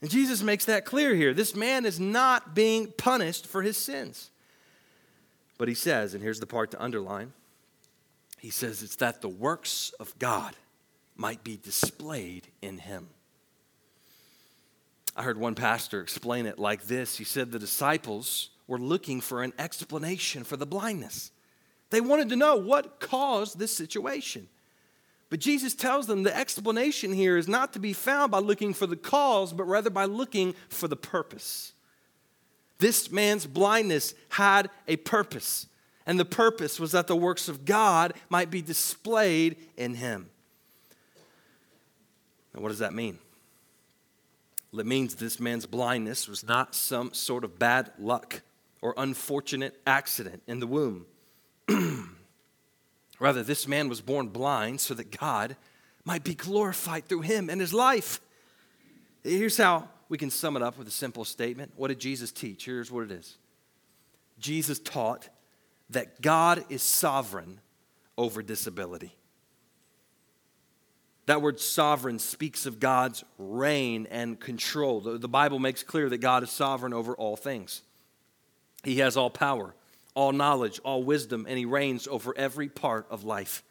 And 0.00 0.10
Jesus 0.10 0.42
makes 0.42 0.64
that 0.64 0.86
clear 0.86 1.14
here. 1.14 1.34
This 1.34 1.54
man 1.54 1.84
is 1.84 2.00
not 2.00 2.54
being 2.54 2.90
punished 2.96 3.46
for 3.46 3.60
his 3.60 3.76
sins. 3.76 4.30
But 5.58 5.68
he 5.68 5.74
says, 5.74 6.14
and 6.14 6.22
here's 6.22 6.40
the 6.40 6.46
part 6.46 6.70
to 6.70 6.82
underline 6.82 7.34
he 8.38 8.48
says, 8.48 8.82
it's 8.82 8.96
that 8.96 9.20
the 9.20 9.28
works 9.28 9.92
of 10.00 10.18
God 10.18 10.56
might 11.16 11.44
be 11.44 11.58
displayed 11.62 12.46
in 12.62 12.78
him. 12.78 13.08
I 15.14 15.22
heard 15.22 15.36
one 15.36 15.54
pastor 15.54 16.00
explain 16.00 16.46
it 16.46 16.58
like 16.58 16.84
this. 16.84 17.18
He 17.18 17.24
said 17.24 17.52
the 17.52 17.58
disciples 17.58 18.48
were 18.68 18.78
looking 18.78 19.20
for 19.20 19.42
an 19.42 19.52
explanation 19.58 20.44
for 20.44 20.56
the 20.56 20.66
blindness. 20.66 21.32
They 21.90 22.00
wanted 22.00 22.28
to 22.28 22.36
know 22.36 22.54
what 22.54 23.00
caused 23.00 23.58
this 23.58 23.74
situation. 23.74 24.48
But 25.30 25.40
Jesus 25.40 25.74
tells 25.74 26.06
them 26.06 26.22
the 26.22 26.36
explanation 26.36 27.12
here 27.12 27.36
is 27.36 27.48
not 27.48 27.72
to 27.72 27.78
be 27.78 27.92
found 27.92 28.30
by 28.30 28.38
looking 28.38 28.72
for 28.72 28.86
the 28.86 28.96
cause, 28.96 29.52
but 29.52 29.64
rather 29.64 29.90
by 29.90 30.04
looking 30.04 30.54
for 30.68 30.86
the 30.86 30.96
purpose. 30.96 31.72
This 32.78 33.10
man's 33.10 33.46
blindness 33.46 34.14
had 34.30 34.70
a 34.86 34.96
purpose, 34.96 35.66
and 36.06 36.18
the 36.18 36.24
purpose 36.24 36.78
was 36.78 36.92
that 36.92 37.08
the 37.08 37.16
works 37.16 37.48
of 37.48 37.64
God 37.64 38.14
might 38.30 38.50
be 38.50 38.62
displayed 38.62 39.56
in 39.76 39.94
him. 39.94 40.30
Now, 42.54 42.62
what 42.62 42.68
does 42.68 42.78
that 42.78 42.94
mean? 42.94 43.18
Well, 44.72 44.80
it 44.80 44.86
means 44.86 45.14
this 45.14 45.40
man's 45.40 45.66
blindness 45.66 46.28
was 46.28 46.46
not 46.46 46.74
some 46.74 47.12
sort 47.12 47.44
of 47.44 47.58
bad 47.58 47.90
luck 47.98 48.42
or 48.80 48.94
unfortunate 48.96 49.80
accident 49.86 50.42
in 50.46 50.60
the 50.60 50.66
womb. 50.66 51.06
Rather, 53.20 53.42
this 53.42 53.66
man 53.66 53.88
was 53.88 54.00
born 54.00 54.28
blind 54.28 54.80
so 54.80 54.94
that 54.94 55.16
God 55.16 55.56
might 56.04 56.24
be 56.24 56.34
glorified 56.34 57.06
through 57.06 57.22
him 57.22 57.50
and 57.50 57.60
his 57.60 57.74
life. 57.74 58.20
Here's 59.24 59.56
how 59.56 59.88
we 60.08 60.16
can 60.16 60.30
sum 60.30 60.56
it 60.56 60.62
up 60.62 60.78
with 60.78 60.88
a 60.88 60.92
simple 60.92 61.24
statement. 61.24 61.72
What 61.76 61.88
did 61.88 61.98
Jesus 61.98 62.32
teach? 62.32 62.64
Here's 62.64 62.90
what 62.90 63.04
it 63.04 63.10
is 63.10 63.36
Jesus 64.38 64.78
taught 64.78 65.28
that 65.90 66.20
God 66.20 66.64
is 66.68 66.82
sovereign 66.82 67.60
over 68.16 68.42
disability. 68.42 69.14
That 71.26 71.42
word 71.42 71.60
sovereign 71.60 72.18
speaks 72.18 72.64
of 72.64 72.80
God's 72.80 73.22
reign 73.36 74.06
and 74.10 74.40
control. 74.40 75.00
The, 75.00 75.28
Bible 75.28 75.58
makes 75.58 75.82
clear 75.82 76.08
that 76.08 76.18
God 76.18 76.42
is 76.42 76.50
sovereign 76.50 76.94
over 76.94 77.14
all 77.14 77.36
things. 77.36 77.82
He 78.84 78.98
has 78.98 79.16
all 79.16 79.30
power, 79.30 79.74
all 80.14 80.32
knowledge, 80.32 80.80
all 80.84 81.02
wisdom, 81.02 81.46
and 81.48 81.58
He 81.58 81.64
reigns 81.64 82.06
over 82.06 82.36
every 82.36 82.68
part 82.68 83.06
of 83.10 83.24
life. 83.24 83.62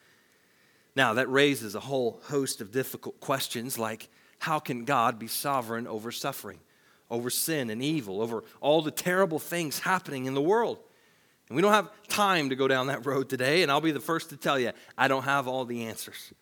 Now, 0.96 1.14
that 1.14 1.30
raises 1.30 1.76
a 1.76 1.80
whole 1.80 2.20
host 2.26 2.60
of 2.60 2.72
difficult 2.72 3.20
questions 3.20 3.78
like 3.78 4.10
how 4.40 4.60
can 4.60 4.86
God 4.86 5.20
be 5.20 5.28
sovereign 5.28 5.88
over 5.88 6.12
suffering, 6.12 6.60
over 7.10 7.30
sin 7.30 7.70
and 7.70 7.82
evil, 7.82 8.22
over 8.22 8.44
all 8.62 8.82
the 8.82 8.92
terrible 8.92 9.40
things 9.40 9.80
happening 9.80 10.26
in 10.26 10.34
the 10.34 10.42
world? 10.42 10.80
And 11.50 11.56
we 11.56 11.62
don't 11.62 11.74
have 11.74 11.90
time 12.08 12.50
to 12.50 12.56
go 12.56 12.68
down 12.68 12.88
that 12.88 13.06
road 13.06 13.30
today, 13.30 13.64
and 13.64 13.72
I'll 13.72 13.82
be 13.82 13.92
the 13.92 14.00
first 14.00 14.30
to 14.32 14.38
tell 14.38 14.60
you 14.60 14.72
I 14.98 15.08
don't 15.08 15.24
have 15.24 15.48
all 15.48 15.66
the 15.66 15.86
answers. 15.86 16.34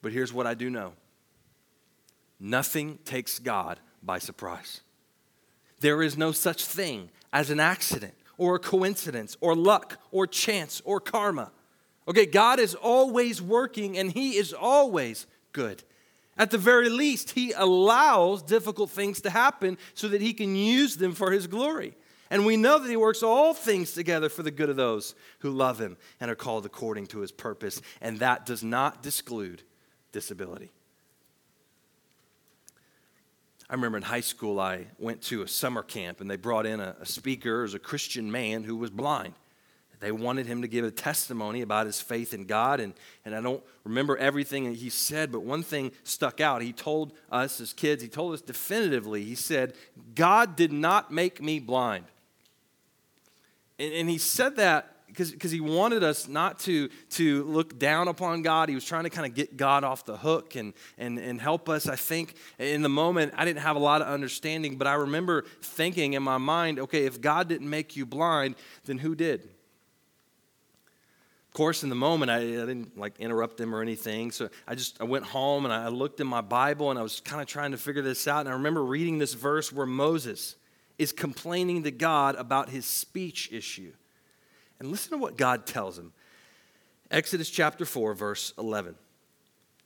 But 0.00 0.12
here's 0.12 0.32
what 0.32 0.46
I 0.46 0.54
do 0.54 0.68
know 0.68 0.94
nothing 2.40 2.98
takes 3.04 3.38
God 3.38 3.78
by 4.02 4.18
surprise. 4.18 4.80
There 5.82 6.00
is 6.00 6.16
no 6.16 6.30
such 6.30 6.64
thing 6.64 7.10
as 7.32 7.50
an 7.50 7.58
accident 7.58 8.14
or 8.38 8.54
a 8.54 8.60
coincidence 8.60 9.36
or 9.40 9.54
luck 9.56 9.98
or 10.12 10.26
chance 10.28 10.80
or 10.84 11.00
karma. 11.00 11.50
Okay, 12.06 12.24
God 12.24 12.60
is 12.60 12.74
always 12.76 13.42
working 13.42 13.98
and 13.98 14.10
He 14.10 14.36
is 14.36 14.52
always 14.52 15.26
good. 15.52 15.82
At 16.38 16.50
the 16.52 16.58
very 16.58 16.88
least, 16.88 17.32
He 17.32 17.52
allows 17.52 18.42
difficult 18.42 18.90
things 18.90 19.20
to 19.22 19.30
happen 19.30 19.76
so 19.94 20.06
that 20.08 20.20
He 20.20 20.32
can 20.32 20.54
use 20.54 20.96
them 20.96 21.12
for 21.12 21.32
His 21.32 21.48
glory. 21.48 21.94
And 22.30 22.46
we 22.46 22.56
know 22.56 22.78
that 22.78 22.88
He 22.88 22.96
works 22.96 23.24
all 23.24 23.52
things 23.52 23.92
together 23.92 24.28
for 24.28 24.44
the 24.44 24.52
good 24.52 24.70
of 24.70 24.76
those 24.76 25.16
who 25.40 25.50
love 25.50 25.80
Him 25.80 25.96
and 26.20 26.30
are 26.30 26.36
called 26.36 26.64
according 26.64 27.08
to 27.08 27.18
His 27.18 27.32
purpose. 27.32 27.82
And 28.00 28.20
that 28.20 28.46
does 28.46 28.62
not 28.62 29.02
disclude 29.02 29.62
disability. 30.12 30.70
I 33.70 33.74
remember 33.74 33.96
in 33.96 34.02
high 34.02 34.20
school, 34.20 34.60
I 34.60 34.86
went 34.98 35.22
to 35.22 35.42
a 35.42 35.48
summer 35.48 35.82
camp 35.82 36.20
and 36.20 36.30
they 36.30 36.36
brought 36.36 36.66
in 36.66 36.80
a, 36.80 36.96
a 37.00 37.06
speaker 37.06 37.64
as 37.64 37.74
a 37.74 37.78
Christian 37.78 38.30
man 38.30 38.64
who 38.64 38.76
was 38.76 38.90
blind. 38.90 39.34
They 40.02 40.10
wanted 40.10 40.46
him 40.46 40.62
to 40.62 40.68
give 40.68 40.84
a 40.84 40.90
testimony 40.90 41.62
about 41.62 41.86
his 41.86 42.00
faith 42.00 42.34
in 42.34 42.46
God, 42.46 42.80
and, 42.80 42.92
and 43.24 43.36
I 43.36 43.40
don't 43.40 43.62
remember 43.84 44.16
everything 44.16 44.74
he 44.74 44.90
said, 44.90 45.30
but 45.30 45.44
one 45.44 45.62
thing 45.62 45.92
stuck 46.02 46.40
out. 46.40 46.60
He 46.60 46.72
told 46.72 47.12
us 47.30 47.60
as 47.60 47.72
kids, 47.72 48.02
he 48.02 48.08
told 48.08 48.34
us 48.34 48.40
definitively, 48.40 49.22
he 49.22 49.36
said, 49.36 49.74
God 50.16 50.56
did 50.56 50.72
not 50.72 51.12
make 51.12 51.40
me 51.40 51.60
blind. 51.60 52.06
And, 53.78 53.92
and 53.94 54.10
he 54.10 54.18
said 54.18 54.56
that 54.56 55.01
because 55.12 55.50
he 55.50 55.60
wanted 55.60 56.02
us 56.02 56.26
not 56.26 56.58
to, 56.60 56.88
to 57.10 57.44
look 57.44 57.78
down 57.78 58.08
upon 58.08 58.42
God. 58.42 58.68
He 58.68 58.74
was 58.74 58.84
trying 58.84 59.04
to 59.04 59.10
kind 59.10 59.26
of 59.26 59.34
get 59.34 59.56
God 59.56 59.84
off 59.84 60.04
the 60.04 60.16
hook 60.16 60.56
and, 60.56 60.72
and, 60.96 61.18
and 61.18 61.40
help 61.40 61.68
us. 61.68 61.86
I 61.86 61.96
think 61.96 62.34
in 62.58 62.82
the 62.82 62.88
moment, 62.88 63.34
I 63.36 63.44
didn't 63.44 63.62
have 63.62 63.76
a 63.76 63.80
lot 63.80 64.00
of 64.00 64.08
understanding, 64.08 64.76
but 64.76 64.86
I 64.86 64.94
remember 64.94 65.44
thinking 65.60 66.14
in 66.14 66.22
my 66.22 66.38
mind, 66.38 66.78
okay, 66.78 67.04
if 67.04 67.20
God 67.20 67.48
didn't 67.48 67.68
make 67.68 67.96
you 67.96 68.06
blind, 68.06 68.54
then 68.84 68.98
who 68.98 69.14
did? 69.14 69.48
Of 71.52 71.56
course, 71.56 71.82
in 71.82 71.90
the 71.90 71.94
moment, 71.94 72.30
I, 72.30 72.38
I 72.38 72.40
didn't 72.40 72.96
like 72.96 73.20
interrupt 73.20 73.58
them 73.58 73.74
or 73.74 73.82
anything. 73.82 74.30
So 74.30 74.48
I 74.66 74.74
just 74.74 74.98
I 75.02 75.04
went 75.04 75.26
home 75.26 75.66
and 75.66 75.74
I 75.74 75.88
looked 75.88 76.18
in 76.20 76.26
my 76.26 76.40
Bible 76.40 76.88
and 76.88 76.98
I 76.98 77.02
was 77.02 77.20
kind 77.20 77.42
of 77.42 77.46
trying 77.46 77.72
to 77.72 77.76
figure 77.76 78.00
this 78.00 78.26
out. 78.26 78.40
And 78.40 78.48
I 78.48 78.52
remember 78.52 78.82
reading 78.82 79.18
this 79.18 79.34
verse 79.34 79.70
where 79.70 79.84
Moses 79.84 80.56
is 80.96 81.12
complaining 81.12 81.82
to 81.82 81.90
God 81.90 82.36
about 82.36 82.70
his 82.70 82.86
speech 82.86 83.50
issue. 83.52 83.92
And 84.82 84.90
listen 84.90 85.12
to 85.12 85.16
what 85.16 85.36
God 85.36 85.64
tells 85.64 85.96
him. 85.96 86.12
Exodus 87.08 87.48
chapter 87.48 87.84
4, 87.84 88.14
verse 88.14 88.52
11. 88.58 88.96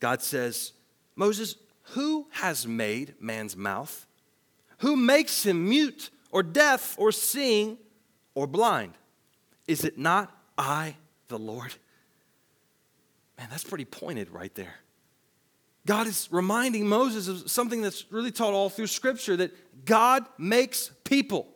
God 0.01 0.23
says, 0.23 0.73
Moses, 1.15 1.57
who 1.91 2.27
has 2.31 2.67
made 2.67 3.13
man's 3.21 3.59
mouth? 3.59 4.07
Who 4.79 4.97
makes 4.97 5.45
him 5.45 5.69
mute 5.69 6.09
or 6.31 6.43
deaf 6.43 6.99
or 6.99 7.13
seeing 7.13 7.77
or 8.35 8.47
blind? 8.47 8.95
Is 9.69 9.85
it 9.85 9.99
not 9.99 10.35
I, 10.57 10.97
the 11.29 11.39
Lord? 11.39 11.75
Man, 13.37 13.49
that's 13.51 13.65
pretty 13.65 13.85
pointed 13.85 14.31
right 14.31 14.55
there. 14.55 14.77
God 15.85 16.07
is 16.07 16.27
reminding 16.31 16.87
Moses 16.87 17.29
of 17.29 17.51
something 17.51 17.83
that's 17.83 18.11
really 18.11 18.33
taught 18.33 18.55
all 18.55 18.71
through 18.71 18.87
Scripture 18.87 19.37
that 19.37 19.85
God 19.85 20.25
makes 20.39 20.91
people. 21.05 21.49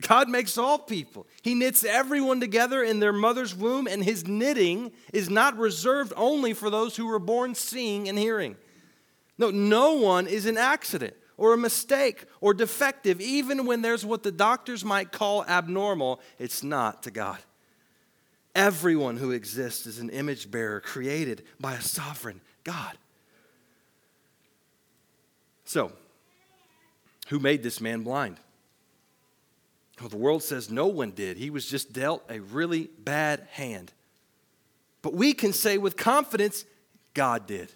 God 0.00 0.28
makes 0.28 0.56
all 0.56 0.78
people. 0.78 1.26
He 1.42 1.54
knits 1.54 1.84
everyone 1.84 2.40
together 2.40 2.82
in 2.82 3.00
their 3.00 3.12
mother's 3.12 3.54
womb, 3.54 3.86
and 3.86 4.02
his 4.02 4.26
knitting 4.26 4.92
is 5.12 5.28
not 5.28 5.56
reserved 5.56 6.12
only 6.16 6.54
for 6.54 6.70
those 6.70 6.96
who 6.96 7.06
were 7.06 7.18
born 7.18 7.54
seeing 7.54 8.08
and 8.08 8.18
hearing. 8.18 8.56
No, 9.38 9.50
no 9.50 9.94
one 9.94 10.26
is 10.26 10.46
an 10.46 10.58
accident 10.58 11.14
or 11.36 11.54
a 11.54 11.58
mistake 11.58 12.24
or 12.40 12.52
defective, 12.52 13.20
even 13.20 13.66
when 13.66 13.82
there's 13.82 14.04
what 14.04 14.22
the 14.22 14.32
doctors 14.32 14.84
might 14.84 15.12
call 15.12 15.44
abnormal. 15.46 16.20
It's 16.38 16.62
not 16.62 17.02
to 17.04 17.10
God. 17.10 17.38
Everyone 18.54 19.16
who 19.16 19.30
exists 19.30 19.86
is 19.86 19.98
an 19.98 20.10
image 20.10 20.50
bearer 20.50 20.80
created 20.80 21.44
by 21.58 21.74
a 21.74 21.80
sovereign 21.80 22.40
God. 22.64 22.98
So, 25.64 25.92
who 27.28 27.38
made 27.38 27.62
this 27.62 27.80
man 27.80 28.02
blind? 28.02 28.38
Well, 30.00 30.08
the 30.08 30.16
world 30.16 30.42
says 30.42 30.70
no 30.70 30.86
one 30.86 31.10
did. 31.10 31.36
He 31.36 31.50
was 31.50 31.66
just 31.66 31.92
dealt 31.92 32.24
a 32.30 32.40
really 32.40 32.88
bad 32.98 33.46
hand. 33.52 33.92
But 35.02 35.14
we 35.14 35.34
can 35.34 35.52
say 35.52 35.78
with 35.78 35.96
confidence, 35.96 36.64
God 37.14 37.46
did. 37.46 37.72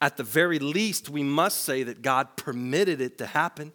At 0.00 0.16
the 0.16 0.22
very 0.22 0.58
least, 0.58 1.08
we 1.08 1.22
must 1.22 1.62
say 1.62 1.82
that 1.82 2.02
God 2.02 2.36
permitted 2.36 3.00
it 3.00 3.18
to 3.18 3.26
happen. 3.26 3.72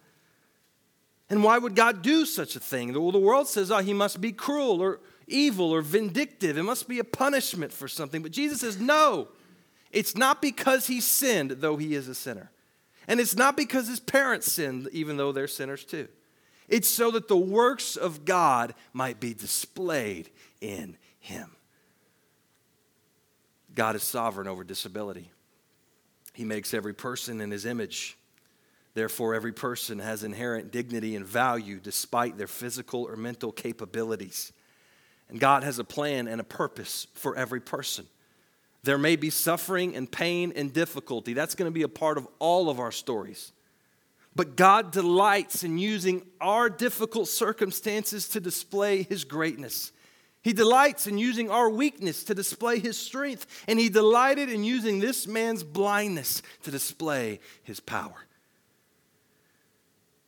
And 1.28 1.44
why 1.44 1.58
would 1.58 1.76
God 1.76 2.02
do 2.02 2.26
such 2.26 2.56
a 2.56 2.60
thing? 2.60 2.92
Well, 2.92 3.12
the 3.12 3.18
world 3.18 3.48
says, 3.48 3.70
oh, 3.70 3.78
he 3.78 3.92
must 3.92 4.20
be 4.20 4.32
cruel 4.32 4.80
or 4.80 5.00
evil 5.28 5.72
or 5.72 5.80
vindictive. 5.80 6.58
It 6.58 6.64
must 6.64 6.88
be 6.88 6.98
a 6.98 7.04
punishment 7.04 7.72
for 7.72 7.86
something. 7.86 8.20
But 8.22 8.32
Jesus 8.32 8.60
says, 8.60 8.80
no, 8.80 9.28
it's 9.92 10.16
not 10.16 10.42
because 10.42 10.88
he 10.88 11.00
sinned, 11.00 11.52
though 11.52 11.76
he 11.76 11.94
is 11.94 12.08
a 12.08 12.14
sinner. 12.14 12.50
And 13.06 13.20
it's 13.20 13.36
not 13.36 13.56
because 13.56 13.88
his 13.88 14.00
parents 14.00 14.50
sinned, 14.50 14.88
even 14.92 15.16
though 15.16 15.32
they're 15.32 15.48
sinners 15.48 15.84
too. 15.84 16.08
It's 16.70 16.88
so 16.88 17.10
that 17.10 17.28
the 17.28 17.36
works 17.36 17.96
of 17.96 18.24
God 18.24 18.74
might 18.92 19.18
be 19.18 19.34
displayed 19.34 20.30
in 20.60 20.96
him. 21.18 21.50
God 23.74 23.96
is 23.96 24.04
sovereign 24.04 24.46
over 24.46 24.62
disability. 24.62 25.30
He 26.32 26.44
makes 26.44 26.72
every 26.72 26.94
person 26.94 27.40
in 27.40 27.50
his 27.50 27.66
image. 27.66 28.16
Therefore, 28.94 29.34
every 29.34 29.52
person 29.52 29.98
has 29.98 30.22
inherent 30.22 30.70
dignity 30.70 31.16
and 31.16 31.26
value 31.26 31.80
despite 31.80 32.38
their 32.38 32.46
physical 32.46 33.02
or 33.02 33.16
mental 33.16 33.50
capabilities. 33.50 34.52
And 35.28 35.40
God 35.40 35.64
has 35.64 35.78
a 35.78 35.84
plan 35.84 36.28
and 36.28 36.40
a 36.40 36.44
purpose 36.44 37.08
for 37.14 37.36
every 37.36 37.60
person. 37.60 38.06
There 38.82 38.98
may 38.98 39.16
be 39.16 39.30
suffering 39.30 39.94
and 39.94 40.10
pain 40.10 40.52
and 40.54 40.72
difficulty. 40.72 41.34
That's 41.34 41.54
going 41.54 41.70
to 41.70 41.74
be 41.74 41.82
a 41.82 41.88
part 41.88 42.16
of 42.16 42.26
all 42.38 42.70
of 42.70 42.80
our 42.80 42.92
stories. 42.92 43.52
But 44.36 44.56
God 44.56 44.92
delights 44.92 45.64
in 45.64 45.78
using 45.78 46.22
our 46.40 46.70
difficult 46.70 47.28
circumstances 47.28 48.28
to 48.28 48.40
display 48.40 49.02
His 49.02 49.24
greatness. 49.24 49.92
He 50.42 50.52
delights 50.52 51.06
in 51.06 51.18
using 51.18 51.50
our 51.50 51.68
weakness 51.68 52.24
to 52.24 52.34
display 52.34 52.78
His 52.78 52.96
strength. 52.96 53.46
And 53.66 53.78
He 53.78 53.88
delighted 53.88 54.50
in 54.50 54.64
using 54.64 55.00
this 55.00 55.26
man's 55.26 55.64
blindness 55.64 56.42
to 56.62 56.70
display 56.70 57.40
His 57.62 57.80
power. 57.80 58.26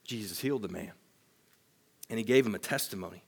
Jesus 0.05 0.41
healed 0.41 0.63
the 0.63 0.69
man, 0.69 0.93
and 2.11 2.19
He 2.19 2.25
gave 2.25 2.45
him 2.45 2.55
a 2.55 2.59
testimony. 2.59 3.23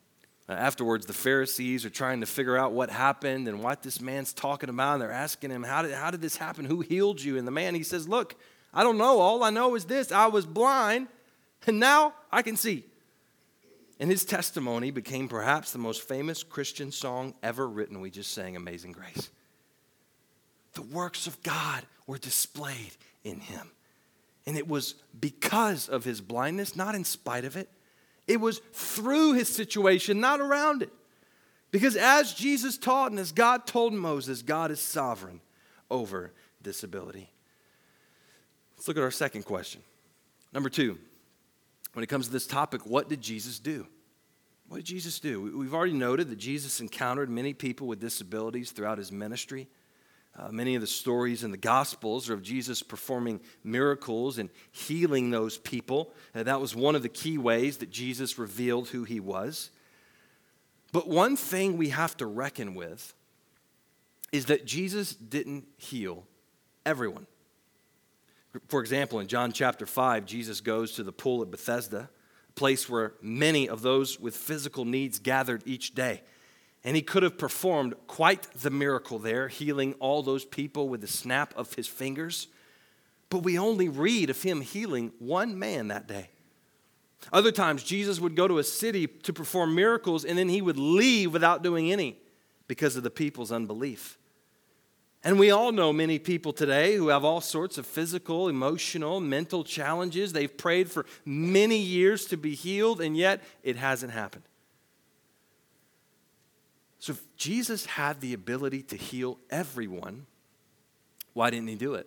Afterwards, 0.48 1.06
the 1.06 1.14
Pharisees 1.14 1.86
are 1.86 1.90
trying 1.90 2.20
to 2.20 2.26
figure 2.26 2.58
out 2.58 2.72
what 2.72 2.90
happened 2.90 3.48
and 3.48 3.62
what 3.62 3.82
this 3.82 4.00
man's 4.00 4.34
talking 4.34 4.68
about. 4.68 4.94
And 4.94 5.02
they're 5.02 5.10
asking 5.10 5.50
him, 5.50 5.62
how 5.62 5.80
did, 5.80 5.94
how 5.94 6.10
did 6.10 6.20
this 6.20 6.36
happen? 6.36 6.66
Who 6.66 6.82
healed 6.82 7.22
you? 7.22 7.38
And 7.38 7.46
the 7.46 7.50
man, 7.50 7.74
he 7.74 7.82
says, 7.82 8.06
Look, 8.06 8.34
I 8.74 8.82
don't 8.82 8.98
know. 8.98 9.20
All 9.20 9.44
I 9.44 9.50
know 9.50 9.76
is 9.76 9.84
this 9.84 10.12
I 10.12 10.26
was 10.26 10.44
blind, 10.44 11.08
and 11.66 11.78
now 11.78 12.14
I 12.30 12.42
can 12.42 12.56
see. 12.56 12.84
And 14.00 14.10
his 14.10 14.24
testimony 14.24 14.90
became 14.90 15.28
perhaps 15.28 15.70
the 15.70 15.78
most 15.78 16.02
famous 16.02 16.42
Christian 16.42 16.90
song 16.90 17.34
ever 17.42 17.66
written. 17.66 18.00
We 18.00 18.10
just 18.10 18.32
sang 18.32 18.56
Amazing 18.56 18.92
Grace. 18.92 19.30
The 20.74 20.82
works 20.82 21.28
of 21.28 21.40
God 21.44 21.84
were 22.06 22.18
displayed 22.18 22.96
in 23.22 23.38
him. 23.38 23.70
And 24.46 24.58
it 24.58 24.68
was 24.68 24.96
because 25.18 25.88
of 25.88 26.04
his 26.04 26.20
blindness, 26.20 26.74
not 26.76 26.96
in 26.96 27.04
spite 27.04 27.44
of 27.44 27.56
it. 27.56 27.70
It 28.26 28.40
was 28.40 28.60
through 28.72 29.34
his 29.34 29.48
situation, 29.48 30.20
not 30.20 30.40
around 30.40 30.82
it. 30.82 30.92
Because 31.70 31.96
as 31.96 32.34
Jesus 32.34 32.76
taught 32.76 33.10
and 33.10 33.20
as 33.20 33.32
God 33.32 33.66
told 33.66 33.92
Moses, 33.92 34.42
God 34.42 34.70
is 34.70 34.80
sovereign 34.80 35.40
over 35.90 36.32
disability. 36.62 37.30
Let's 38.76 38.88
look 38.88 38.96
at 38.96 39.02
our 39.02 39.10
second 39.10 39.44
question. 39.44 39.82
Number 40.52 40.68
two, 40.68 40.98
when 41.92 42.02
it 42.02 42.08
comes 42.08 42.26
to 42.26 42.32
this 42.32 42.46
topic, 42.46 42.86
what 42.86 43.08
did 43.08 43.20
Jesus 43.20 43.58
do? 43.58 43.86
What 44.68 44.78
did 44.78 44.86
Jesus 44.86 45.20
do? 45.20 45.56
We've 45.56 45.74
already 45.74 45.92
noted 45.92 46.30
that 46.30 46.36
Jesus 46.36 46.80
encountered 46.80 47.28
many 47.30 47.52
people 47.52 47.86
with 47.86 48.00
disabilities 48.00 48.72
throughout 48.72 48.98
his 48.98 49.12
ministry. 49.12 49.68
Uh, 50.36 50.50
many 50.50 50.74
of 50.74 50.80
the 50.80 50.86
stories 50.86 51.44
in 51.44 51.52
the 51.52 51.56
Gospels 51.56 52.28
are 52.28 52.34
of 52.34 52.42
Jesus 52.42 52.82
performing 52.82 53.40
miracles 53.62 54.38
and 54.38 54.50
healing 54.72 55.30
those 55.30 55.58
people. 55.58 56.12
Uh, 56.34 56.42
that 56.42 56.60
was 56.60 56.74
one 56.74 56.96
of 56.96 57.02
the 57.02 57.08
key 57.08 57.38
ways 57.38 57.76
that 57.78 57.90
Jesus 57.90 58.38
revealed 58.38 58.88
who 58.88 59.04
he 59.04 59.20
was. 59.20 59.70
But 60.92 61.08
one 61.08 61.36
thing 61.36 61.76
we 61.76 61.90
have 61.90 62.16
to 62.16 62.26
reckon 62.26 62.74
with 62.74 63.14
is 64.32 64.46
that 64.46 64.64
Jesus 64.64 65.14
didn't 65.14 65.66
heal 65.76 66.24
everyone. 66.84 67.26
For 68.68 68.80
example, 68.80 69.20
in 69.20 69.26
John 69.26 69.52
chapter 69.52 69.86
5, 69.86 70.26
Jesus 70.26 70.60
goes 70.60 70.92
to 70.92 71.02
the 71.02 71.12
pool 71.12 71.42
at 71.42 71.50
Bethesda, 71.50 72.08
a 72.48 72.52
place 72.52 72.88
where 72.88 73.14
many 73.20 73.68
of 73.68 73.82
those 73.82 74.20
with 74.20 74.36
physical 74.36 74.84
needs 74.84 75.18
gathered 75.18 75.62
each 75.66 75.94
day. 75.94 76.22
And 76.84 76.94
he 76.94 77.02
could 77.02 77.22
have 77.22 77.38
performed 77.38 77.94
quite 78.06 78.42
the 78.52 78.70
miracle 78.70 79.18
there, 79.18 79.48
healing 79.48 79.94
all 80.00 80.22
those 80.22 80.44
people 80.44 80.88
with 80.88 81.00
the 81.00 81.06
snap 81.06 81.54
of 81.56 81.74
his 81.74 81.88
fingers. 81.88 82.48
But 83.30 83.38
we 83.42 83.58
only 83.58 83.88
read 83.88 84.30
of 84.30 84.42
him 84.42 84.60
healing 84.60 85.12
one 85.18 85.58
man 85.58 85.88
that 85.88 86.06
day. 86.06 86.28
Other 87.32 87.50
times, 87.50 87.82
Jesus 87.82 88.20
would 88.20 88.36
go 88.36 88.46
to 88.46 88.58
a 88.58 88.64
city 88.64 89.06
to 89.06 89.32
perform 89.32 89.74
miracles 89.74 90.24
and 90.24 90.38
then 90.38 90.48
he 90.48 90.60
would 90.60 90.78
leave 90.78 91.32
without 91.32 91.62
doing 91.62 91.90
any 91.90 92.18
because 92.68 92.96
of 92.96 93.02
the 93.02 93.10
people's 93.10 93.50
unbelief. 93.50 94.18
And 95.24 95.38
we 95.38 95.50
all 95.50 95.72
know 95.72 95.90
many 95.90 96.18
people 96.18 96.52
today 96.52 96.96
who 96.96 97.08
have 97.08 97.24
all 97.24 97.40
sorts 97.40 97.78
of 97.78 97.86
physical, 97.86 98.46
emotional, 98.48 99.20
mental 99.20 99.64
challenges. 99.64 100.34
They've 100.34 100.54
prayed 100.54 100.90
for 100.90 101.06
many 101.24 101.78
years 101.78 102.26
to 102.26 102.36
be 102.36 102.54
healed, 102.54 103.00
and 103.00 103.16
yet 103.16 103.42
it 103.62 103.76
hasn't 103.76 104.12
happened. 104.12 104.44
So 106.98 107.12
if 107.12 107.36
Jesus 107.36 107.86
had 107.86 108.20
the 108.20 108.34
ability 108.34 108.82
to 108.84 108.96
heal 108.96 109.38
everyone, 109.48 110.26
why 111.32 111.48
didn't 111.48 111.68
he 111.68 111.74
do 111.74 111.94
it? 111.94 112.06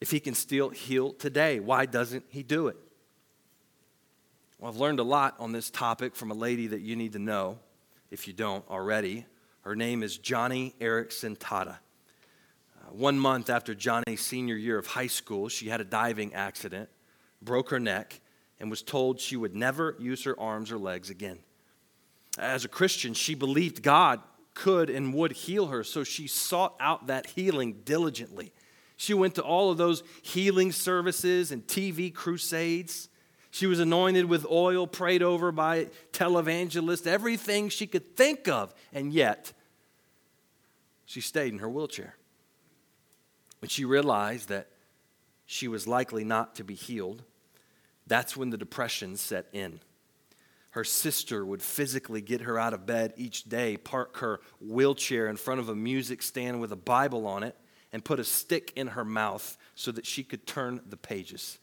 If 0.00 0.10
he 0.10 0.20
can 0.20 0.34
still 0.34 0.68
heal 0.68 1.12
today, 1.12 1.58
why 1.58 1.86
doesn't 1.86 2.24
he 2.28 2.42
do 2.42 2.68
it? 2.68 2.76
Well, 4.58 4.70
I've 4.70 4.78
learned 4.78 5.00
a 5.00 5.04
lot 5.04 5.36
on 5.38 5.52
this 5.52 5.70
topic 5.70 6.14
from 6.14 6.30
a 6.30 6.34
lady 6.34 6.66
that 6.66 6.80
you 6.80 6.96
need 6.96 7.14
to 7.14 7.18
know 7.18 7.58
if 8.10 8.26
you 8.26 8.34
don't 8.34 8.64
already. 8.68 9.26
Her 9.62 9.76
name 9.76 10.02
is 10.02 10.18
Joni 10.18 10.74
Eareckson 10.80 11.38
Tada. 11.38 11.78
Uh, 12.76 12.90
one 12.90 13.16
month 13.16 13.48
after 13.48 13.74
Joni's 13.76 14.20
senior 14.20 14.56
year 14.56 14.76
of 14.76 14.88
high 14.88 15.06
school, 15.06 15.48
she 15.48 15.68
had 15.68 15.80
a 15.80 15.84
diving 15.84 16.34
accident, 16.34 16.88
broke 17.40 17.70
her 17.70 17.78
neck, 17.78 18.20
and 18.58 18.70
was 18.70 18.82
told 18.82 19.20
she 19.20 19.36
would 19.36 19.54
never 19.54 19.96
use 20.00 20.24
her 20.24 20.38
arms 20.38 20.72
or 20.72 20.78
legs 20.78 21.10
again. 21.10 21.38
As 22.38 22.64
a 22.64 22.68
Christian, 22.68 23.14
she 23.14 23.36
believed 23.36 23.82
God 23.82 24.20
could 24.54 24.90
and 24.90 25.14
would 25.14 25.32
heal 25.32 25.68
her, 25.68 25.84
so 25.84 26.02
she 26.02 26.26
sought 26.26 26.74
out 26.80 27.06
that 27.06 27.28
healing 27.28 27.82
diligently. 27.84 28.52
She 28.96 29.14
went 29.14 29.36
to 29.36 29.42
all 29.42 29.70
of 29.70 29.78
those 29.78 30.02
healing 30.22 30.72
services 30.72 31.52
and 31.52 31.64
TV 31.66 32.12
crusades. 32.12 33.08
She 33.52 33.66
was 33.66 33.78
anointed 33.78 34.24
with 34.24 34.44
oil, 34.50 34.88
prayed 34.88 35.22
over 35.22 35.52
by 35.52 35.90
televangelists, 36.12 37.06
everything 37.06 37.68
she 37.68 37.86
could 37.86 38.16
think 38.16 38.48
of, 38.48 38.74
and 38.92 39.12
yet 39.12 39.52
she 41.04 41.20
stayed 41.20 41.52
in 41.52 41.60
her 41.60 41.68
wheelchair. 41.68 42.16
When 43.60 43.68
she 43.68 43.84
realized 43.84 44.48
that 44.48 44.68
she 45.46 45.68
was 45.68 45.86
likely 45.86 46.24
not 46.24 46.56
to 46.56 46.64
be 46.64 46.74
healed, 46.74 47.22
that's 48.08 48.36
when 48.36 48.50
the 48.50 48.58
depression 48.58 49.16
set 49.16 49.46
in 49.52 49.78
her 50.72 50.84
sister 50.84 51.44
would 51.44 51.62
physically 51.62 52.22
get 52.22 52.40
her 52.40 52.58
out 52.58 52.72
of 52.72 52.86
bed 52.86 53.12
each 53.16 53.44
day, 53.44 53.76
park 53.76 54.16
her 54.18 54.40
wheelchair 54.58 55.28
in 55.28 55.36
front 55.36 55.60
of 55.60 55.68
a 55.68 55.74
music 55.74 56.22
stand 56.22 56.62
with 56.62 56.72
a 56.72 56.76
Bible 56.76 57.26
on 57.26 57.42
it, 57.42 57.56
and 57.92 58.02
put 58.02 58.18
a 58.18 58.24
stick 58.24 58.72
in 58.74 58.88
her 58.88 59.04
mouth 59.04 59.58
so 59.74 59.92
that 59.92 60.06
she 60.06 60.24
could 60.24 60.46
turn 60.46 60.80
the 60.88 60.96
pages. 60.96 61.58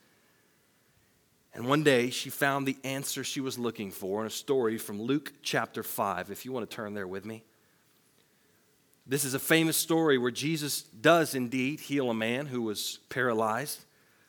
And 1.54 1.68
one 1.68 1.84
day 1.84 2.10
she 2.10 2.30
found 2.30 2.68
the 2.68 2.78
answer 2.84 3.24
she 3.24 3.42
was 3.42 3.58
looking 3.58 3.92
for 3.92 4.22
in 4.22 4.28
a 4.28 4.32
story 4.32 4.78
from 4.78 5.02
Luke 5.02 5.34
chapter 5.42 5.84
5, 5.84 6.30
if 6.32 6.46
you 6.46 6.52
want 6.52 6.70
to 6.70 6.76
turn 6.76 6.94
there 6.94 7.08
with 7.08 7.26
me. 7.26 7.44
This 9.08 9.26
is 9.26 9.34
a 9.34 9.40
famous 9.40 9.76
story 9.76 10.20
where 10.20 10.30
Jesus 10.30 10.84
does 10.84 11.34
indeed 11.34 11.80
heal 11.80 12.12
a 12.12 12.14
man 12.14 12.46
who 12.46 12.62
was 12.62 13.00
paralyzed. 13.10 13.86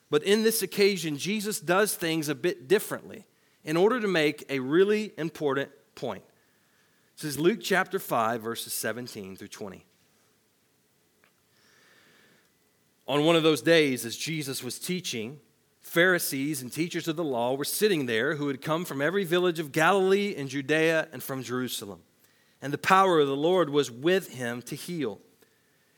But 0.09 0.23
in 0.23 0.43
this 0.43 0.63
occasion, 0.63 1.17
Jesus 1.17 1.59
does 1.59 1.95
things 1.95 2.27
a 2.27 2.35
bit 2.35 2.67
differently 2.67 3.25
in 3.63 3.77
order 3.77 3.99
to 4.01 4.07
make 4.07 4.43
a 4.49 4.57
really 4.59 5.13
important 5.17 5.69
point. 5.93 6.23
This 7.15 7.25
is 7.25 7.39
Luke 7.39 7.59
chapter 7.61 7.99
5, 7.99 8.41
verses 8.41 8.73
17 8.73 9.35
through 9.35 9.49
20. 9.49 9.85
On 13.07 13.23
one 13.23 13.35
of 13.35 13.43
those 13.43 13.61
days, 13.61 14.03
as 14.03 14.17
Jesus 14.17 14.63
was 14.63 14.79
teaching, 14.79 15.39
Pharisees 15.91 16.61
and 16.61 16.71
teachers 16.71 17.09
of 17.09 17.17
the 17.17 17.23
law 17.23 17.53
were 17.53 17.65
sitting 17.65 18.05
there 18.05 18.35
who 18.35 18.47
had 18.47 18.61
come 18.61 18.85
from 18.85 19.01
every 19.01 19.25
village 19.25 19.59
of 19.59 19.73
Galilee 19.73 20.33
and 20.37 20.47
Judea 20.47 21.09
and 21.11 21.21
from 21.21 21.43
Jerusalem. 21.43 21.99
and 22.61 22.71
the 22.71 22.77
power 22.77 23.19
of 23.19 23.27
the 23.27 23.35
Lord 23.35 23.69
was 23.69 23.91
with 23.91 24.35
him 24.35 24.61
to 24.61 24.75
heal. 24.75 25.19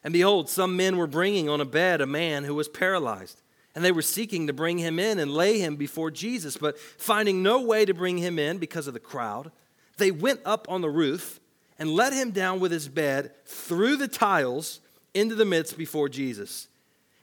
And 0.03 0.12
behold, 0.12 0.49
some 0.49 0.75
men 0.75 0.97
were 0.97 1.06
bringing 1.06 1.47
on 1.47 1.62
a 1.62 1.65
bed 1.65 2.01
a 2.01 2.08
man 2.08 2.43
who 2.43 2.56
was 2.56 2.67
paralyzed. 2.67 3.43
And 3.75 3.86
they 3.86 3.91
were 3.91 4.01
seeking 4.01 4.47
to 4.47 4.53
bring 4.53 4.79
him 4.79 4.97
in 4.97 5.19
and 5.19 5.32
lay 5.32 5.60
him 5.60 5.75
before 5.75 6.10
Jesus. 6.10 6.58
But 6.58 6.79
finding 6.79 7.43
no 7.43 7.62
way 7.62 7.86
to 7.86 7.93
bring 7.93 8.17
him 8.17 8.39
in 8.39 8.58
because 8.58 8.88
of 8.88 8.95
the 8.95 8.99
crowd, 8.99 9.51
they 9.97 10.10
went 10.10 10.39
up 10.43 10.65
on 10.69 10.82
the 10.82 10.89
roof 10.89 11.39
and 11.77 11.91
let 11.91 12.13
him 12.13 12.32
down 12.32 12.60
with 12.60 12.71
his 12.71 12.88
bed 12.88 13.32
through 13.45 13.97
the 13.97 14.08
tiles 14.08 14.79
into 15.13 15.36
the 15.36 15.45
midst 15.45 15.77
before 15.77 16.10
Jesus. 16.10 16.67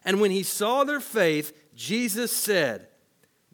And 0.04 0.20
when 0.20 0.30
he 0.30 0.44
saw 0.44 0.84
their 0.84 1.00
faith, 1.00 1.52
Jesus 1.80 2.30
said, 2.30 2.88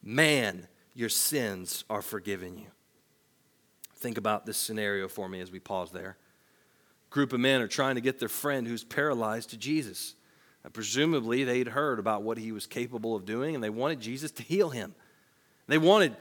Man, 0.03 0.67
your 0.95 1.09
sins 1.09 1.85
are 1.89 2.03
forgiven 2.03 2.59
you. 2.59 2.67
Think 3.99 4.19
about 4.19 4.45
this 4.45 4.57
scenario 4.57 5.07
for 5.07 5.29
me 5.29 5.41
as 5.41 5.53
we 5.53 5.61
pause 5.61 5.93
there. 5.93 6.17
A 7.09 7.15
group 7.15 7.33
of 7.33 7.39
men 7.39 7.61
are 7.61 7.69
trying 7.69 7.95
to 7.95 8.01
get 8.01 8.19
their 8.19 8.29
friend 8.29 8.67
who's 8.67 8.83
paralyzed 8.83 9.51
to 9.51 9.57
Jesus. 9.57 10.17
And 10.65 10.75
presumably, 10.75 11.45
they'd 11.45 11.69
heard 11.69 12.01
about 12.01 12.25
what 12.25 12.37
he 12.37 12.51
was 12.51 12.67
capable 12.67 13.15
of 13.15 13.27
doing, 13.27 13.55
and 13.55 13.63
they 13.63 13.71
wanted 13.71 14.01
Jesus 14.01 14.33
to 14.33 14.43
heal 14.43 14.71
him. 14.71 14.97
They 15.69 15.79
wanted 15.79 16.17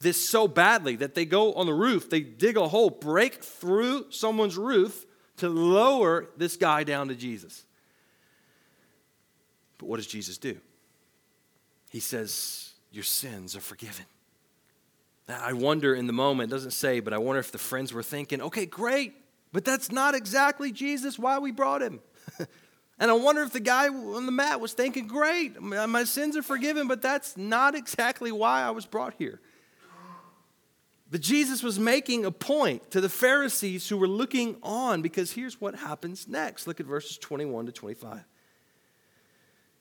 this 0.00 0.28
so 0.28 0.48
badly 0.48 0.96
that 0.96 1.14
they 1.14 1.24
go 1.24 1.54
on 1.54 1.66
the 1.66 1.72
roof, 1.72 2.10
they 2.10 2.20
dig 2.20 2.56
a 2.56 2.66
hole, 2.66 2.90
break 2.90 3.44
through 3.44 4.10
someone's 4.10 4.56
roof 4.56 5.06
to 5.36 5.48
lower 5.48 6.30
this 6.36 6.56
guy 6.56 6.82
down 6.82 7.06
to 7.08 7.14
Jesus. 7.14 7.64
But 9.78 9.86
what 9.86 9.98
does 9.98 10.08
Jesus 10.08 10.36
do? 10.36 10.58
He 11.94 12.00
says, 12.00 12.72
Your 12.90 13.04
sins 13.04 13.54
are 13.54 13.60
forgiven. 13.60 14.04
Now, 15.28 15.38
I 15.40 15.52
wonder 15.52 15.94
in 15.94 16.08
the 16.08 16.12
moment, 16.12 16.50
doesn't 16.50 16.72
say, 16.72 16.98
but 16.98 17.12
I 17.12 17.18
wonder 17.18 17.38
if 17.38 17.52
the 17.52 17.58
friends 17.58 17.92
were 17.92 18.02
thinking, 18.02 18.40
okay, 18.42 18.66
great, 18.66 19.14
but 19.52 19.64
that's 19.64 19.92
not 19.92 20.16
exactly 20.16 20.72
Jesus, 20.72 21.20
why 21.20 21.38
we 21.38 21.52
brought 21.52 21.82
him. 21.82 22.00
and 22.98 23.12
I 23.12 23.14
wonder 23.14 23.42
if 23.42 23.52
the 23.52 23.60
guy 23.60 23.86
on 23.86 24.26
the 24.26 24.32
mat 24.32 24.60
was 24.60 24.72
thinking, 24.72 25.06
great, 25.06 25.62
my 25.62 26.02
sins 26.02 26.36
are 26.36 26.42
forgiven, 26.42 26.88
but 26.88 27.00
that's 27.00 27.36
not 27.36 27.76
exactly 27.76 28.32
why 28.32 28.62
I 28.62 28.72
was 28.72 28.86
brought 28.86 29.14
here. 29.16 29.40
But 31.12 31.20
Jesus 31.20 31.62
was 31.62 31.78
making 31.78 32.24
a 32.24 32.32
point 32.32 32.90
to 32.90 33.00
the 33.00 33.08
Pharisees 33.08 33.88
who 33.88 33.98
were 33.98 34.08
looking 34.08 34.56
on 34.64 35.00
because 35.00 35.30
here's 35.30 35.60
what 35.60 35.76
happens 35.76 36.26
next. 36.26 36.66
Look 36.66 36.80
at 36.80 36.86
verses 36.86 37.18
21 37.18 37.66
to 37.66 37.72
25. 37.72 38.24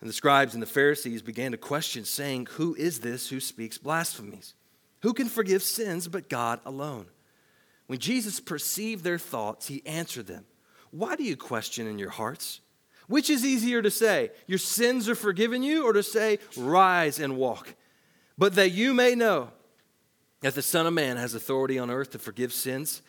And 0.03 0.09
the 0.09 0.13
scribes 0.13 0.53
and 0.53 0.61
the 0.61 0.67
Pharisees 0.67 1.21
began 1.21 1.51
to 1.51 1.57
question, 1.57 2.03
saying, 2.03 2.47
Who 2.55 2.75
is 2.75 2.99
this 2.99 3.29
who 3.29 3.39
speaks 3.39 3.77
blasphemies? 3.77 4.53
Who 5.01 5.13
can 5.13 5.29
forgive 5.29 5.63
sins 5.63 6.09
but 6.09 6.27
God 6.27 6.59
alone? 6.65 7.05
When 7.87 7.99
Jesus 7.99 8.41
perceived 8.41 9.05
their 9.05 9.17
thoughts, 9.17 9.69
he 9.69 9.81
answered 9.85 10.27
them, 10.27 10.43
Why 10.91 11.15
do 11.15 11.23
you 11.23 11.37
question 11.37 11.87
in 11.87 11.99
your 11.99 12.09
hearts? 12.09 12.59
Which 13.07 13.29
is 13.29 13.45
easier 13.45 13.81
to 13.81 13.89
say, 13.89 14.31
Your 14.45 14.59
sins 14.59 15.07
are 15.07 15.15
forgiven 15.15 15.63
you, 15.63 15.85
or 15.85 15.93
to 15.93 16.03
say, 16.03 16.39
Rise 16.57 17.17
and 17.17 17.37
walk? 17.37 17.73
But 18.37 18.55
that 18.55 18.71
you 18.71 18.93
may 18.93 19.15
know 19.15 19.51
that 20.41 20.53
the 20.53 20.61
Son 20.61 20.85
of 20.85 20.91
Man 20.91 21.15
has 21.15 21.33
authority 21.33 21.79
on 21.79 21.89
earth 21.89 22.11
to 22.11 22.19
forgive 22.19 22.51
sins, 22.51 23.01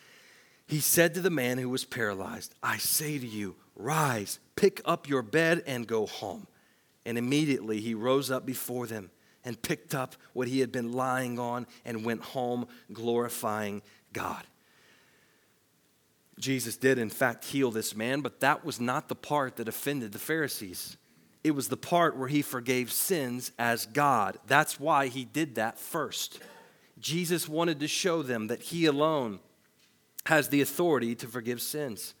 he 0.65 0.79
said 0.79 1.13
to 1.15 1.19
the 1.19 1.29
man 1.29 1.57
who 1.57 1.67
was 1.67 1.83
paralyzed, 1.83 2.55
I 2.63 2.77
say 2.77 3.19
to 3.19 3.27
you, 3.27 3.57
Rise, 3.75 4.39
pick 4.55 4.79
up 4.85 5.09
your 5.09 5.23
bed, 5.23 5.61
and 5.67 5.87
go 5.87 6.05
home. 6.05 6.47
And 7.05 7.17
immediately 7.17 7.81
he 7.81 7.93
rose 7.93 8.31
up 8.31 8.45
before 8.45 8.87
them 8.87 9.11
and 9.43 9.61
picked 9.61 9.93
up 9.93 10.15
what 10.33 10.47
he 10.47 10.59
had 10.59 10.71
been 10.71 10.91
lying 10.91 11.37
on 11.37 11.67
and 11.85 12.03
went 12.03 12.21
home 12.21 12.67
glorifying 12.91 13.81
God. 14.11 14.43
Jesus 16.39 16.75
did, 16.75 16.97
in 16.97 17.09
fact, 17.09 17.45
heal 17.45 17.71
this 17.71 17.95
man, 17.95 18.21
but 18.21 18.39
that 18.41 18.65
was 18.65 18.81
not 18.81 19.07
the 19.07 19.15
part 19.15 19.55
that 19.55 19.67
offended 19.67 20.11
the 20.11 20.19
Pharisees. 20.19 20.97
It 21.43 21.51
was 21.51 21.67
the 21.67 21.77
part 21.77 22.17
where 22.17 22.27
he 22.27 22.41
forgave 22.41 22.91
sins 22.91 23.51
as 23.59 23.85
God. 23.85 24.37
That's 24.47 24.79
why 24.79 25.07
he 25.07 25.25
did 25.25 25.55
that 25.55 25.77
first. 25.77 26.39
Jesus 26.99 27.47
wanted 27.47 27.79
to 27.81 27.87
show 27.87 28.23
them 28.23 28.47
that 28.47 28.63
he 28.63 28.85
alone 28.85 29.39
has 30.25 30.49
the 30.49 30.61
authority 30.61 31.13
to 31.15 31.27
forgive 31.27 31.61
sins. 31.61 32.15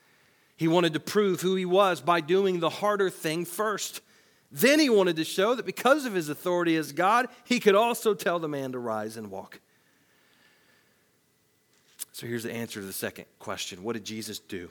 He 0.55 0.67
wanted 0.67 0.93
to 0.93 0.99
prove 0.99 1.41
who 1.41 1.55
he 1.55 1.65
was 1.65 2.01
by 2.01 2.21
doing 2.21 2.59
the 2.59 2.69
harder 2.69 3.09
thing 3.09 3.45
first. 3.45 3.99
Then 4.55 4.79
he 4.79 4.89
wanted 4.89 5.17
to 5.17 5.25
show 5.25 5.53
that 5.53 5.65
because 5.65 6.05
of 6.05 6.13
his 6.13 6.29
authority 6.29 6.77
as 6.77 6.93
God, 6.93 7.27
he 7.43 7.59
could 7.59 7.75
also 7.75 8.13
tell 8.13 8.39
the 8.39 8.47
man 8.47 8.71
to 8.71 8.79
rise 8.79 9.17
and 9.17 9.29
walk. 9.29 9.59
So 12.13 12.25
here's 12.25 12.43
the 12.43 12.53
answer 12.53 12.79
to 12.79 12.85
the 12.85 12.93
second 12.93 13.25
question 13.37 13.83
What 13.83 13.93
did 13.93 14.05
Jesus 14.05 14.39
do? 14.39 14.69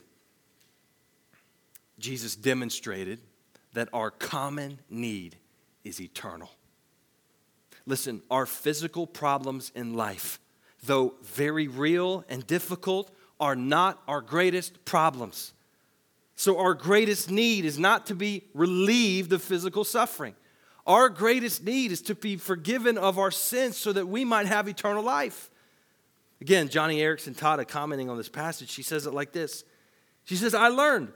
Jesus 1.98 2.34
demonstrated 2.34 3.20
that 3.74 3.90
our 3.92 4.10
common 4.10 4.78
need 4.88 5.36
is 5.84 6.00
eternal. 6.00 6.50
Listen, 7.84 8.22
our 8.30 8.46
physical 8.46 9.06
problems 9.06 9.70
in 9.74 9.92
life, 9.92 10.40
though 10.82 11.12
very 11.22 11.68
real 11.68 12.24
and 12.30 12.46
difficult, 12.46 13.14
are 13.38 13.54
not 13.54 14.02
our 14.08 14.22
greatest 14.22 14.86
problems. 14.86 15.52
So, 16.36 16.58
our 16.58 16.74
greatest 16.74 17.30
need 17.30 17.64
is 17.64 17.78
not 17.78 18.06
to 18.06 18.14
be 18.14 18.44
relieved 18.54 19.32
of 19.32 19.42
physical 19.42 19.84
suffering. 19.84 20.34
Our 20.86 21.08
greatest 21.08 21.64
need 21.64 21.92
is 21.92 22.02
to 22.02 22.14
be 22.14 22.36
forgiven 22.36 22.98
of 22.98 23.18
our 23.18 23.30
sins 23.30 23.76
so 23.76 23.92
that 23.92 24.06
we 24.06 24.24
might 24.24 24.46
have 24.46 24.68
eternal 24.68 25.02
life. 25.02 25.50
Again, 26.40 26.68
Joni 26.68 26.98
Eareckson 26.98 27.34
Tada 27.34 27.66
commenting 27.66 28.10
on 28.10 28.16
this 28.16 28.28
passage, 28.28 28.68
she 28.68 28.82
says 28.82 29.06
it 29.06 29.14
like 29.14 29.32
this 29.32 29.64
She 30.24 30.36
says, 30.36 30.54
I 30.54 30.68
learned 30.68 31.12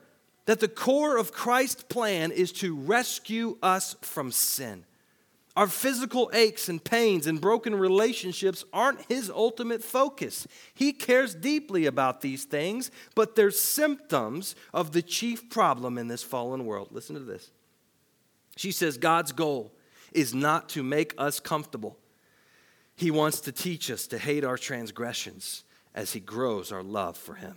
that 0.47 0.61
the 0.61 0.69
core 0.69 1.19
of 1.19 1.33
Christ's 1.33 1.83
plan 1.83 2.31
is 2.31 2.53
to 2.53 2.75
rescue 2.75 3.59
us 3.63 3.97
from 4.01 4.33
sin. 4.33 4.85
Our 5.59 5.67
physical 5.67 6.31
aches 6.33 6.69
and 6.69 6.85
pains 6.85 7.27
and 7.27 7.41
broken 7.41 7.75
relationships 7.75 8.65
aren't 8.73 9.03
his 9.11 9.29
ultimate 9.29 9.83
focus. 9.83 10.47
He 10.73 10.93
cares 10.93 11.35
deeply 11.35 11.87
about 11.87 12.21
these 12.21 12.45
things, 12.45 12.93
but 13.17 13.35
they're 13.35 13.51
symptoms 13.51 14.55
of 14.73 14.93
the 14.93 15.03
chief 15.03 15.51
problem 15.51 15.99
in 15.99 16.07
this 16.07 16.23
fallen 16.23 16.65
world. 16.65 16.91
Listen 16.93 17.17
to 17.17 17.23
this. 17.23 17.51
She 18.57 18.71
says 18.71 18.99
God's 18.99 19.33
goal 19.33 19.75
is 20.13 20.33
not 20.33 20.69
to 20.69 20.85
make 20.85 21.13
us 21.19 21.41
comfortable. 21.41 21.99
He 22.95 23.11
wants 23.11 23.41
to 23.41 23.51
teach 23.51 23.91
us 23.91 24.07
to 24.07 24.19
hate 24.19 24.45
our 24.45 24.59
transgressions 24.59 25.65
as 25.93 26.13
he 26.13 26.21
grows 26.21 26.71
our 26.71 26.85
love 26.85 27.17
for 27.17 27.35
him. 27.35 27.57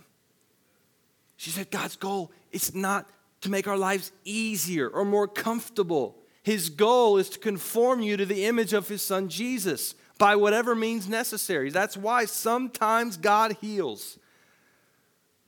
She 1.36 1.50
said 1.50 1.70
God's 1.70 1.94
goal 1.94 2.32
is 2.50 2.74
not 2.74 3.08
to 3.42 3.48
make 3.48 3.68
our 3.68 3.78
lives 3.78 4.10
easier 4.24 4.88
or 4.88 5.04
more 5.04 5.28
comfortable. 5.28 6.18
His 6.42 6.70
goal 6.70 7.18
is 7.18 7.28
to 7.30 7.38
conform 7.38 8.00
you 8.02 8.16
to 8.16 8.26
the 8.26 8.44
image 8.46 8.72
of 8.72 8.88
his 8.88 9.02
son 9.02 9.28
Jesus 9.28 9.94
by 10.18 10.36
whatever 10.36 10.74
means 10.74 11.08
necessary. 11.08 11.70
That's 11.70 11.96
why 11.96 12.24
sometimes 12.24 13.16
God 13.16 13.56
heals, 13.60 14.18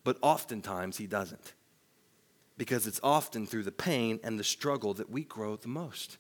but 0.05 0.19
oftentimes 0.23 0.97
he 0.97 1.07
doesn't. 1.07 1.55
Because 2.57 2.87
it's 2.87 3.01
often 3.03 3.47
through 3.47 3.65
the 3.65 3.73
pain 3.73 4.21
and 4.23 4.39
the 4.39 4.45
struggle 4.45 4.95
that 4.95 5.11
we 5.11 5.25
grow 5.25 5.57
the 5.57 5.69
most. 5.69 6.19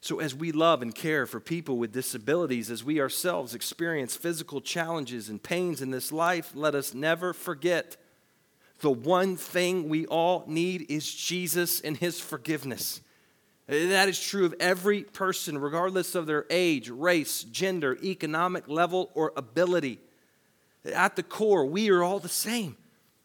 So, 0.00 0.18
as 0.18 0.34
we 0.34 0.52
love 0.52 0.82
and 0.82 0.94
care 0.94 1.24
for 1.24 1.40
people 1.40 1.78
with 1.78 1.92
disabilities, 1.92 2.70
as 2.70 2.84
we 2.84 3.00
ourselves 3.00 3.54
experience 3.54 4.16
physical 4.16 4.60
challenges 4.60 5.28
and 5.28 5.42
pains 5.42 5.80
in 5.80 5.92
this 5.92 6.12
life, 6.12 6.50
let 6.54 6.74
us 6.74 6.92
never 6.92 7.32
forget 7.32 7.96
the 8.80 8.90
one 8.90 9.36
thing 9.36 9.88
we 9.88 10.06
all 10.06 10.44
need 10.46 10.86
is 10.90 11.12
Jesus 11.12 11.80
and 11.80 11.96
his 11.96 12.20
forgiveness. 12.20 13.00
That 13.66 14.08
is 14.08 14.20
true 14.20 14.44
of 14.44 14.54
every 14.60 15.02
person, 15.02 15.56
regardless 15.56 16.14
of 16.14 16.26
their 16.26 16.44
age, 16.50 16.90
race, 16.90 17.44
gender, 17.44 17.96
economic 18.02 18.68
level, 18.68 19.10
or 19.14 19.32
ability. 19.36 20.00
At 20.84 21.16
the 21.16 21.22
core, 21.22 21.64
we 21.64 21.88
are 21.88 22.02
all 22.02 22.18
the 22.18 22.28
same. 22.28 22.76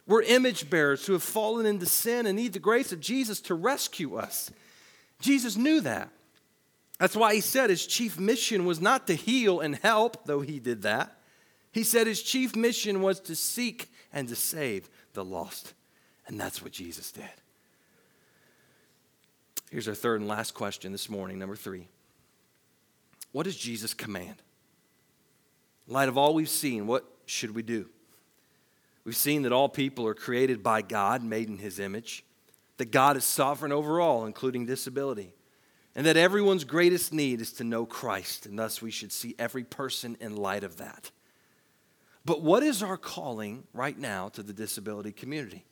We're 0.06 0.22
image 0.22 0.70
bearers 0.70 1.06
who 1.06 1.12
have 1.12 1.22
fallen 1.22 1.66
into 1.66 1.86
sin 1.86 2.26
and 2.26 2.36
need 2.36 2.54
the 2.54 2.58
grace 2.58 2.90
of 2.90 3.00
Jesus 3.00 3.40
to 3.42 3.54
rescue 3.54 4.16
us. 4.16 4.50
Jesus 5.20 5.56
knew 5.56 5.82
that. 5.82 6.08
That's 6.98 7.16
why 7.16 7.34
he 7.34 7.40
said 7.40 7.70
his 7.70 7.86
chief 7.86 8.18
mission 8.18 8.64
was 8.64 8.80
not 8.80 9.06
to 9.06 9.14
heal 9.14 9.60
and 9.60 9.76
help, 9.76 10.24
though 10.24 10.40
he 10.40 10.58
did 10.58 10.82
that. 10.82 11.16
He 11.72 11.84
said 11.84 12.06
his 12.06 12.22
chief 12.22 12.56
mission 12.56 13.02
was 13.02 13.20
to 13.20 13.36
seek 13.36 13.90
and 14.12 14.28
to 14.28 14.36
save 14.36 14.88
the 15.12 15.24
lost. 15.24 15.74
And 16.26 16.38
that's 16.38 16.62
what 16.62 16.72
Jesus 16.72 17.10
did. 17.10 17.24
Here's 19.70 19.88
our 19.88 19.94
third 19.94 20.20
and 20.20 20.28
last 20.28 20.54
question 20.54 20.92
this 20.92 21.08
morning, 21.08 21.38
number 21.38 21.56
three. 21.56 21.88
What 23.32 23.44
does 23.44 23.56
Jesus 23.56 23.94
command? 23.94 24.42
In 25.86 25.94
light 25.94 26.08
of 26.08 26.18
all 26.18 26.34
we've 26.34 26.48
seen, 26.48 26.86
what 26.86 27.04
should 27.26 27.54
we 27.54 27.62
do? 27.62 27.88
We've 29.04 29.16
seen 29.16 29.42
that 29.42 29.52
all 29.52 29.68
people 29.68 30.06
are 30.06 30.14
created 30.14 30.62
by 30.62 30.82
God, 30.82 31.22
made 31.22 31.48
in 31.48 31.58
his 31.58 31.78
image, 31.78 32.24
that 32.76 32.90
God 32.90 33.16
is 33.16 33.24
sovereign 33.24 33.72
over 33.72 34.00
all, 34.00 34.26
including 34.26 34.66
disability, 34.66 35.34
and 35.94 36.06
that 36.06 36.16
everyone's 36.16 36.64
greatest 36.64 37.12
need 37.12 37.40
is 37.40 37.52
to 37.54 37.64
know 37.64 37.86
Christ, 37.86 38.46
and 38.46 38.58
thus 38.58 38.82
we 38.82 38.90
should 38.90 39.12
see 39.12 39.34
every 39.38 39.64
person 39.64 40.16
in 40.20 40.36
light 40.36 40.64
of 40.64 40.78
that. 40.78 41.10
But 42.30 42.42
what 42.42 42.62
is 42.62 42.80
our 42.80 42.96
calling 42.96 43.64
right 43.72 43.98
now 43.98 44.28
to 44.28 44.44
the 44.44 44.52
disability 44.52 45.10
community? 45.10 45.64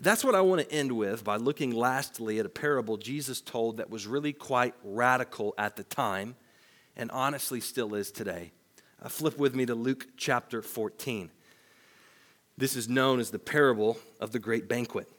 That's 0.00 0.22
what 0.22 0.36
I 0.36 0.40
want 0.40 0.60
to 0.60 0.72
end 0.72 0.92
with 0.92 1.24
by 1.24 1.34
looking 1.34 1.72
lastly 1.72 2.38
at 2.38 2.46
a 2.46 2.48
parable 2.48 2.96
Jesus 2.96 3.40
told 3.40 3.78
that 3.78 3.90
was 3.90 4.06
really 4.06 4.32
quite 4.32 4.76
radical 4.84 5.54
at 5.58 5.74
the 5.74 5.82
time 5.82 6.36
and 6.96 7.10
honestly 7.10 7.58
still 7.58 7.96
is 7.96 8.12
today. 8.12 8.52
Uh, 9.02 9.08
flip 9.08 9.36
with 9.36 9.56
me 9.56 9.66
to 9.66 9.74
Luke 9.74 10.06
chapter 10.16 10.62
14. 10.62 11.28
This 12.56 12.76
is 12.76 12.88
known 12.88 13.18
as 13.18 13.30
the 13.30 13.40
parable 13.40 13.98
of 14.20 14.30
the 14.30 14.38
great 14.38 14.68
banquet. 14.68 15.10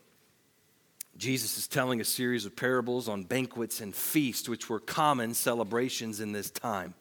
Jesus 1.17 1.57
is 1.57 1.67
telling 1.67 1.99
a 1.99 2.05
series 2.05 2.45
of 2.45 2.55
parables 2.55 3.09
on 3.09 3.23
banquets 3.23 3.81
and 3.81 3.93
feasts, 3.93 4.47
which 4.47 4.69
were 4.69 4.79
common 4.79 5.33
celebrations 5.33 6.21
in 6.21 6.31
this 6.31 6.49
time. 6.49 6.93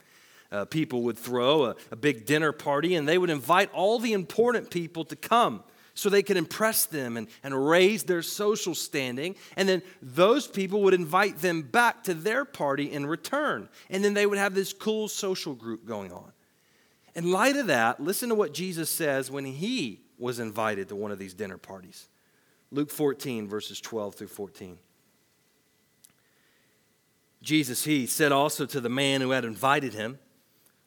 Uh, 0.51 0.65
people 0.65 1.03
would 1.03 1.19
throw 1.19 1.67
a, 1.67 1.77
a 1.91 1.97
big 1.97 2.25
dinner 2.25 2.53
party 2.53 2.95
and 2.95 3.07
they 3.07 3.19
would 3.19 3.31
invite 3.31 3.71
all 3.73 3.99
the 3.99 4.13
important 4.13 4.71
people 4.71 5.05
to 5.05 5.17
come 5.17 5.63
so 5.99 6.09
they 6.09 6.23
could 6.23 6.37
impress 6.37 6.87
them 6.87 7.17
and, 7.17 7.27
and 7.43 7.69
raise 7.69 8.05
their 8.05 8.23
social 8.23 8.75
standing. 8.75 9.35
And 9.57 9.69
then 9.69 9.83
those 10.01 10.47
people 10.47 10.83
would 10.83 10.95
invite 10.95 11.39
them 11.39 11.63
back 11.63 12.05
to 12.05 12.15
their 12.15 12.45
party 12.45 12.93
in 12.93 13.05
return. 13.05 13.69
And 13.91 14.05
then 14.05 14.15
they 14.15 14.25
would 14.25 14.39
have 14.39 14.55
this 14.55 14.73
cool 14.73 15.09
social 15.09 15.55
group 15.55 15.85
going 15.85 16.13
on. 16.13 16.33
In 17.17 17.33
light 17.33 17.57
of 17.57 17.67
that, 17.67 18.01
listen 18.01 18.29
to 18.29 18.37
what 18.37 18.55
Jesus 18.55 18.89
says 18.89 19.29
when 19.29 19.45
he 19.45 20.03
was 20.19 20.39
invited 20.39 20.89
to 20.91 20.97
one 20.97 21.11
of 21.11 21.19
these 21.19 21.35
dinner 21.35 21.59
parties. 21.59 22.09
Luke 22.71 22.91
14, 22.91 23.49
verses 23.49 23.81
12 23.81 24.15
through 24.15 24.29
14. 24.29 24.79
Jesus, 27.43 27.85
he 27.85 28.07
said 28.07 28.31
also 28.31 28.67
to 28.67 28.81
the 28.81 28.89
man 28.89 29.21
who 29.21 29.31
had 29.31 29.45
invited 29.45 29.95
him, 29.95 30.21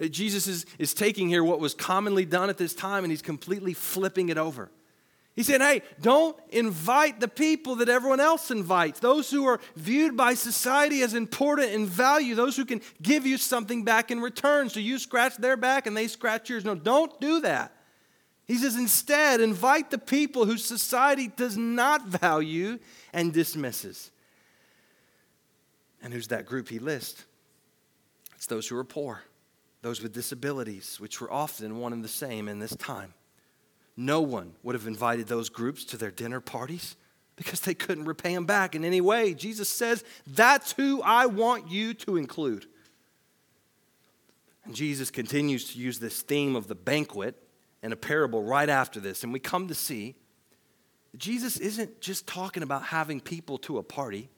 Uh, 0.00 0.06
Jesus 0.06 0.46
is, 0.46 0.66
is 0.78 0.94
taking 0.94 1.28
here 1.28 1.44
what 1.44 1.60
was 1.60 1.74
commonly 1.74 2.24
done 2.24 2.50
at 2.50 2.58
this 2.58 2.74
time 2.74 3.04
and 3.04 3.10
he's 3.10 3.22
completely 3.22 3.74
flipping 3.74 4.28
it 4.28 4.38
over. 4.38 4.70
He 5.34 5.42
said, 5.42 5.60
Hey, 5.60 5.82
don't 6.00 6.36
invite 6.50 7.18
the 7.18 7.28
people 7.28 7.76
that 7.76 7.88
everyone 7.88 8.20
else 8.20 8.50
invites, 8.50 9.00
those 9.00 9.30
who 9.30 9.46
are 9.46 9.60
viewed 9.74 10.16
by 10.16 10.34
society 10.34 11.02
as 11.02 11.14
important 11.14 11.72
and 11.72 11.88
value, 11.88 12.34
those 12.34 12.56
who 12.56 12.64
can 12.64 12.80
give 13.02 13.26
you 13.26 13.36
something 13.36 13.82
back 13.82 14.10
in 14.10 14.20
return. 14.20 14.68
So 14.68 14.78
you 14.78 14.98
scratch 14.98 15.36
their 15.36 15.56
back 15.56 15.86
and 15.86 15.96
they 15.96 16.06
scratch 16.06 16.50
yours. 16.50 16.64
No, 16.64 16.74
don't 16.74 17.20
do 17.20 17.40
that. 17.40 17.72
He 18.46 18.56
says, 18.56 18.76
instead, 18.76 19.40
invite 19.40 19.90
the 19.90 19.98
people 19.98 20.44
whose 20.44 20.64
society 20.64 21.28
does 21.28 21.56
not 21.56 22.06
value 22.06 22.78
and 23.12 23.32
dismisses. 23.32 24.10
And 26.02 26.12
who's 26.12 26.28
that 26.28 26.44
group 26.44 26.68
he 26.68 26.78
lists? 26.78 27.24
It's 28.36 28.46
those 28.46 28.68
who 28.68 28.76
are 28.76 28.84
poor, 28.84 29.22
those 29.84 30.02
with 30.02 30.14
disabilities, 30.14 30.98
which 30.98 31.20
were 31.20 31.30
often 31.30 31.78
one 31.78 31.92
and 31.92 32.02
the 32.02 32.08
same 32.08 32.48
in 32.48 32.58
this 32.58 32.74
time. 32.74 33.12
No 33.98 34.22
one 34.22 34.54
would 34.62 34.74
have 34.74 34.86
invited 34.86 35.26
those 35.26 35.50
groups 35.50 35.84
to 35.84 35.98
their 35.98 36.10
dinner 36.10 36.40
parties 36.40 36.96
because 37.36 37.60
they 37.60 37.74
couldn't 37.74 38.06
repay 38.06 38.34
them 38.34 38.46
back 38.46 38.74
in 38.74 38.82
any 38.82 39.02
way. 39.02 39.34
Jesus 39.34 39.68
says, 39.68 40.02
That's 40.26 40.72
who 40.72 41.02
I 41.02 41.26
want 41.26 41.70
you 41.70 41.92
to 41.92 42.16
include. 42.16 42.64
And 44.64 44.74
Jesus 44.74 45.10
continues 45.10 45.74
to 45.74 45.78
use 45.78 45.98
this 45.98 46.22
theme 46.22 46.56
of 46.56 46.66
the 46.66 46.74
banquet 46.74 47.36
in 47.82 47.92
a 47.92 47.96
parable 47.96 48.42
right 48.42 48.70
after 48.70 49.00
this. 49.00 49.22
And 49.22 49.34
we 49.34 49.38
come 49.38 49.68
to 49.68 49.74
see 49.74 50.14
Jesus 51.14 51.58
isn't 51.58 52.00
just 52.00 52.26
talking 52.26 52.62
about 52.62 52.84
having 52.84 53.20
people 53.20 53.58
to 53.58 53.76
a 53.76 53.82
party, 53.82 54.30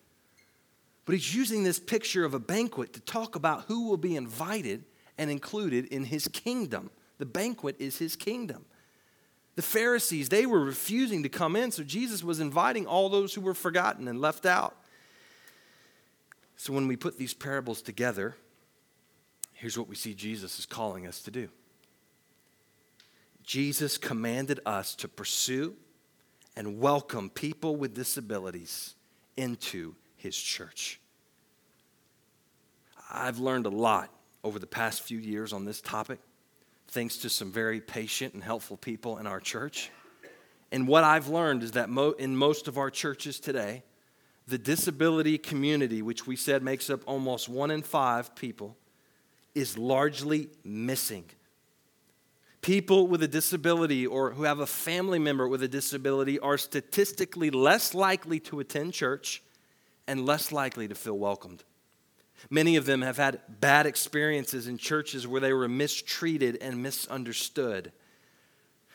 but 1.04 1.14
he's 1.14 1.36
using 1.36 1.62
this 1.62 1.78
picture 1.78 2.24
of 2.24 2.34
a 2.34 2.40
banquet 2.40 2.94
to 2.94 3.00
talk 3.00 3.36
about 3.36 3.66
who 3.66 3.88
will 3.88 3.96
be 3.96 4.16
invited 4.16 4.84
and 5.18 5.30
included 5.30 5.86
in 5.86 6.04
his 6.04 6.28
kingdom. 6.28 6.90
The 7.18 7.26
banquet 7.26 7.76
is 7.78 7.98
his 7.98 8.16
kingdom. 8.16 8.64
The 9.54 9.62
Pharisees, 9.62 10.28
they 10.28 10.44
were 10.44 10.60
refusing 10.60 11.22
to 11.22 11.30
come 11.30 11.56
in, 11.56 11.70
so 11.70 11.82
Jesus 11.82 12.22
was 12.22 12.40
inviting 12.40 12.86
all 12.86 13.08
those 13.08 13.32
who 13.32 13.40
were 13.40 13.54
forgotten 13.54 14.06
and 14.06 14.20
left 14.20 14.44
out. 14.44 14.76
So 16.56 16.72
when 16.72 16.86
we 16.86 16.96
put 16.96 17.18
these 17.18 17.32
parables 17.32 17.80
together, 17.80 18.36
here's 19.54 19.78
what 19.78 19.88
we 19.88 19.94
see 19.94 20.14
Jesus 20.14 20.58
is 20.58 20.66
calling 20.66 21.06
us 21.06 21.22
to 21.22 21.30
do. 21.30 21.48
Jesus 23.44 23.96
commanded 23.96 24.60
us 24.66 24.94
to 24.96 25.08
pursue 25.08 25.74
and 26.56 26.78
welcome 26.78 27.30
people 27.30 27.76
with 27.76 27.94
disabilities 27.94 28.94
into 29.36 29.94
his 30.16 30.36
church. 30.36 31.00
I've 33.10 33.38
learned 33.38 33.66
a 33.66 33.70
lot 33.70 34.10
over 34.46 34.60
the 34.60 34.66
past 34.66 35.02
few 35.02 35.18
years 35.18 35.52
on 35.52 35.64
this 35.64 35.80
topic 35.80 36.20
thanks 36.86 37.16
to 37.16 37.28
some 37.28 37.50
very 37.50 37.80
patient 37.80 38.32
and 38.32 38.44
helpful 38.44 38.76
people 38.76 39.18
in 39.18 39.26
our 39.26 39.40
church. 39.40 39.90
And 40.70 40.86
what 40.86 41.02
I've 41.02 41.26
learned 41.26 41.64
is 41.64 41.72
that 41.72 41.88
mo- 41.90 42.12
in 42.12 42.36
most 42.36 42.68
of 42.68 42.78
our 42.78 42.88
churches 42.88 43.40
today, 43.40 43.82
the 44.46 44.56
disability 44.56 45.36
community, 45.36 46.00
which 46.00 46.28
we 46.28 46.36
said 46.36 46.62
makes 46.62 46.88
up 46.88 47.00
almost 47.06 47.48
one 47.48 47.72
in 47.72 47.82
five 47.82 48.36
people, 48.36 48.76
is 49.56 49.76
largely 49.76 50.48
missing. 50.62 51.24
People 52.62 53.08
with 53.08 53.24
a 53.24 53.28
disability 53.28 54.06
or 54.06 54.30
who 54.30 54.44
have 54.44 54.60
a 54.60 54.66
family 54.66 55.18
member 55.18 55.48
with 55.48 55.64
a 55.64 55.68
disability 55.68 56.38
are 56.38 56.56
statistically 56.56 57.50
less 57.50 57.94
likely 57.94 58.38
to 58.40 58.60
attend 58.60 58.92
church 58.92 59.42
and 60.06 60.24
less 60.24 60.52
likely 60.52 60.86
to 60.86 60.94
feel 60.94 61.18
welcomed. 61.18 61.64
Many 62.50 62.76
of 62.76 62.86
them 62.86 63.02
have 63.02 63.16
had 63.16 63.40
bad 63.60 63.86
experiences 63.86 64.68
in 64.68 64.78
churches 64.78 65.26
where 65.26 65.40
they 65.40 65.52
were 65.52 65.68
mistreated 65.68 66.58
and 66.60 66.82
misunderstood. 66.82 67.92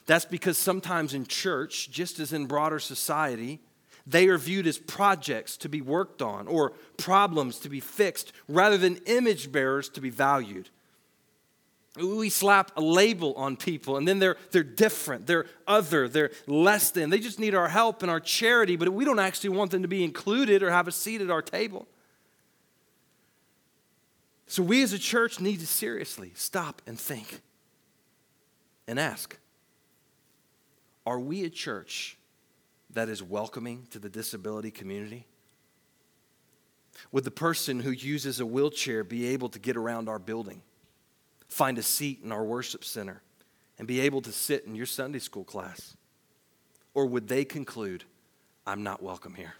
That's 0.05 0.25
because 0.25 0.57
sometimes 0.57 1.13
in 1.13 1.25
church, 1.25 1.91
just 1.91 2.19
as 2.19 2.33
in 2.33 2.45
broader 2.45 2.79
society, 2.79 3.59
they 4.07 4.27
are 4.27 4.37
viewed 4.37 4.67
as 4.67 4.77
projects 4.77 5.57
to 5.57 5.69
be 5.69 5.81
worked 5.81 6.21
on 6.21 6.47
or 6.47 6.71
problems 6.97 7.59
to 7.59 7.69
be 7.69 7.79
fixed 7.79 8.33
rather 8.47 8.77
than 8.77 8.97
image 9.05 9.51
bearers 9.51 9.89
to 9.89 10.01
be 10.01 10.09
valued. 10.09 10.69
We 11.97 12.29
slap 12.29 12.71
a 12.77 12.81
label 12.81 13.33
on 13.33 13.57
people 13.57 13.97
and 13.97 14.07
then 14.07 14.19
they're, 14.19 14.37
they're 14.51 14.63
different, 14.63 15.27
they're 15.27 15.45
other, 15.67 16.07
they're 16.07 16.31
less 16.47 16.89
than. 16.91 17.09
They 17.09 17.19
just 17.19 17.37
need 17.37 17.53
our 17.53 17.67
help 17.67 18.01
and 18.01 18.09
our 18.09 18.21
charity, 18.21 18.77
but 18.77 18.89
we 18.89 19.03
don't 19.03 19.19
actually 19.19 19.49
want 19.51 19.71
them 19.71 19.81
to 19.81 19.89
be 19.89 20.03
included 20.03 20.63
or 20.63 20.71
have 20.71 20.87
a 20.87 20.91
seat 20.91 21.21
at 21.21 21.29
our 21.29 21.41
table. 21.41 21.87
So 24.51 24.63
we 24.63 24.83
as 24.83 24.91
a 24.91 24.99
church 24.99 25.39
need 25.39 25.61
to 25.61 25.65
seriously 25.65 26.33
stop 26.35 26.81
and 26.85 26.99
think 26.99 27.39
and 28.85 28.99
ask 28.99 29.37
Are 31.05 31.21
we 31.21 31.45
a 31.45 31.49
church 31.49 32.17
that 32.89 33.07
is 33.07 33.23
welcoming 33.23 33.87
to 33.91 33.99
the 33.99 34.09
disability 34.09 34.69
community? 34.69 35.25
Would 37.13 37.23
the 37.23 37.31
person 37.31 37.79
who 37.79 37.91
uses 37.91 38.41
a 38.41 38.45
wheelchair 38.45 39.05
be 39.05 39.27
able 39.27 39.47
to 39.47 39.57
get 39.57 39.77
around 39.77 40.09
our 40.09 40.19
building, 40.19 40.63
find 41.47 41.77
a 41.77 41.81
seat 41.81 42.19
in 42.21 42.33
our 42.33 42.43
worship 42.43 42.83
center, 42.83 43.21
and 43.79 43.87
be 43.87 44.01
able 44.01 44.19
to 44.19 44.33
sit 44.33 44.65
in 44.65 44.75
your 44.75 44.85
Sunday 44.85 45.19
school 45.19 45.45
class? 45.45 45.95
Or 46.93 47.05
would 47.05 47.29
they 47.29 47.45
conclude, 47.45 48.03
I'm 48.67 48.83
not 48.83 49.01
welcome 49.01 49.33
here? 49.33 49.53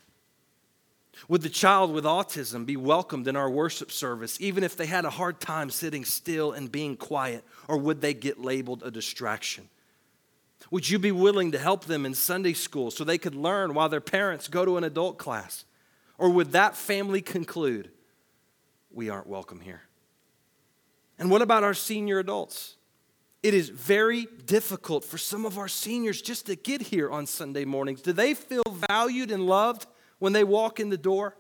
Would 1.28 1.42
the 1.42 1.50
child 1.50 1.94
with 1.94 2.06
autism 2.06 2.66
be 2.66 2.78
welcomed 2.78 3.28
in 3.28 3.36
our 3.36 3.50
worship 3.50 3.92
service, 3.92 4.40
even 4.40 4.64
if 4.64 4.76
they 4.76 4.86
had 4.86 5.06
a 5.06 5.10
hard 5.10 5.40
time 5.40 5.70
sitting 5.70 6.06
still 6.06 6.52
and 6.52 6.72
being 6.72 6.96
quiet, 6.96 7.44
or 7.68 7.78
would 7.78 8.02
they 8.02 8.14
get 8.14 8.40
labeled 8.40 8.82
a 8.84 8.92
distraction? 8.92 9.70
Would 10.70 10.90
you 10.90 11.00
be 11.00 11.12
willing 11.12 11.52
to 11.52 11.60
help 11.60 11.86
them 11.86 12.06
in 12.06 12.14
Sunday 12.14 12.54
school 12.54 12.92
so 12.92 13.04
they 13.04 13.18
could 13.18 13.36
learn 13.36 13.74
while 13.74 13.90
their 13.90 14.02
parents 14.02 14.48
go 14.48 14.64
to 14.64 14.78
an 14.78 14.84
adult 14.84 15.18
class? 15.18 15.66
Or 16.18 16.30
would 16.30 16.52
that 16.54 16.76
family 16.76 17.22
conclude, 17.22 17.90
we 18.92 19.10
aren't 19.10 19.28
welcome 19.28 19.60
here? 19.60 19.82
And 21.20 21.30
what 21.30 21.42
about 21.42 21.64
our 21.64 21.74
senior 21.74 22.20
adults? 22.20 22.78
It 23.44 23.54
is 23.54 23.70
very 23.70 24.28
difficult 24.46 25.04
for 25.04 25.18
some 25.18 25.46
of 25.46 25.58
our 25.58 25.68
seniors 25.68 26.22
just 26.22 26.46
to 26.46 26.56
get 26.56 26.82
here 26.82 27.10
on 27.10 27.26
Sunday 27.26 27.66
mornings. 27.66 28.02
Do 28.02 28.14
they 28.14 28.34
feel 28.34 28.64
valued 28.88 29.32
and 29.32 29.46
loved? 29.46 29.88
When 30.22 30.34
they 30.34 30.44
walk 30.44 30.80
in 30.80 30.90
the 30.90 30.98
door? 30.98 31.36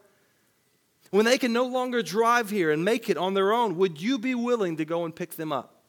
When 1.11 1.25
they 1.25 1.37
can 1.37 1.53
no 1.53 1.65
longer 1.65 2.01
drive 2.01 2.49
here 2.49 2.71
and 2.71 2.83
make 2.83 3.09
it 3.09 3.17
on 3.17 3.35
their 3.35 3.53
own, 3.53 3.77
would 3.77 4.01
you 4.01 4.17
be 4.17 4.33
willing 4.33 4.77
to 4.77 4.85
go 4.85 5.05
and 5.05 5.15
pick 5.15 5.35
them 5.35 5.51
up? 5.51 5.83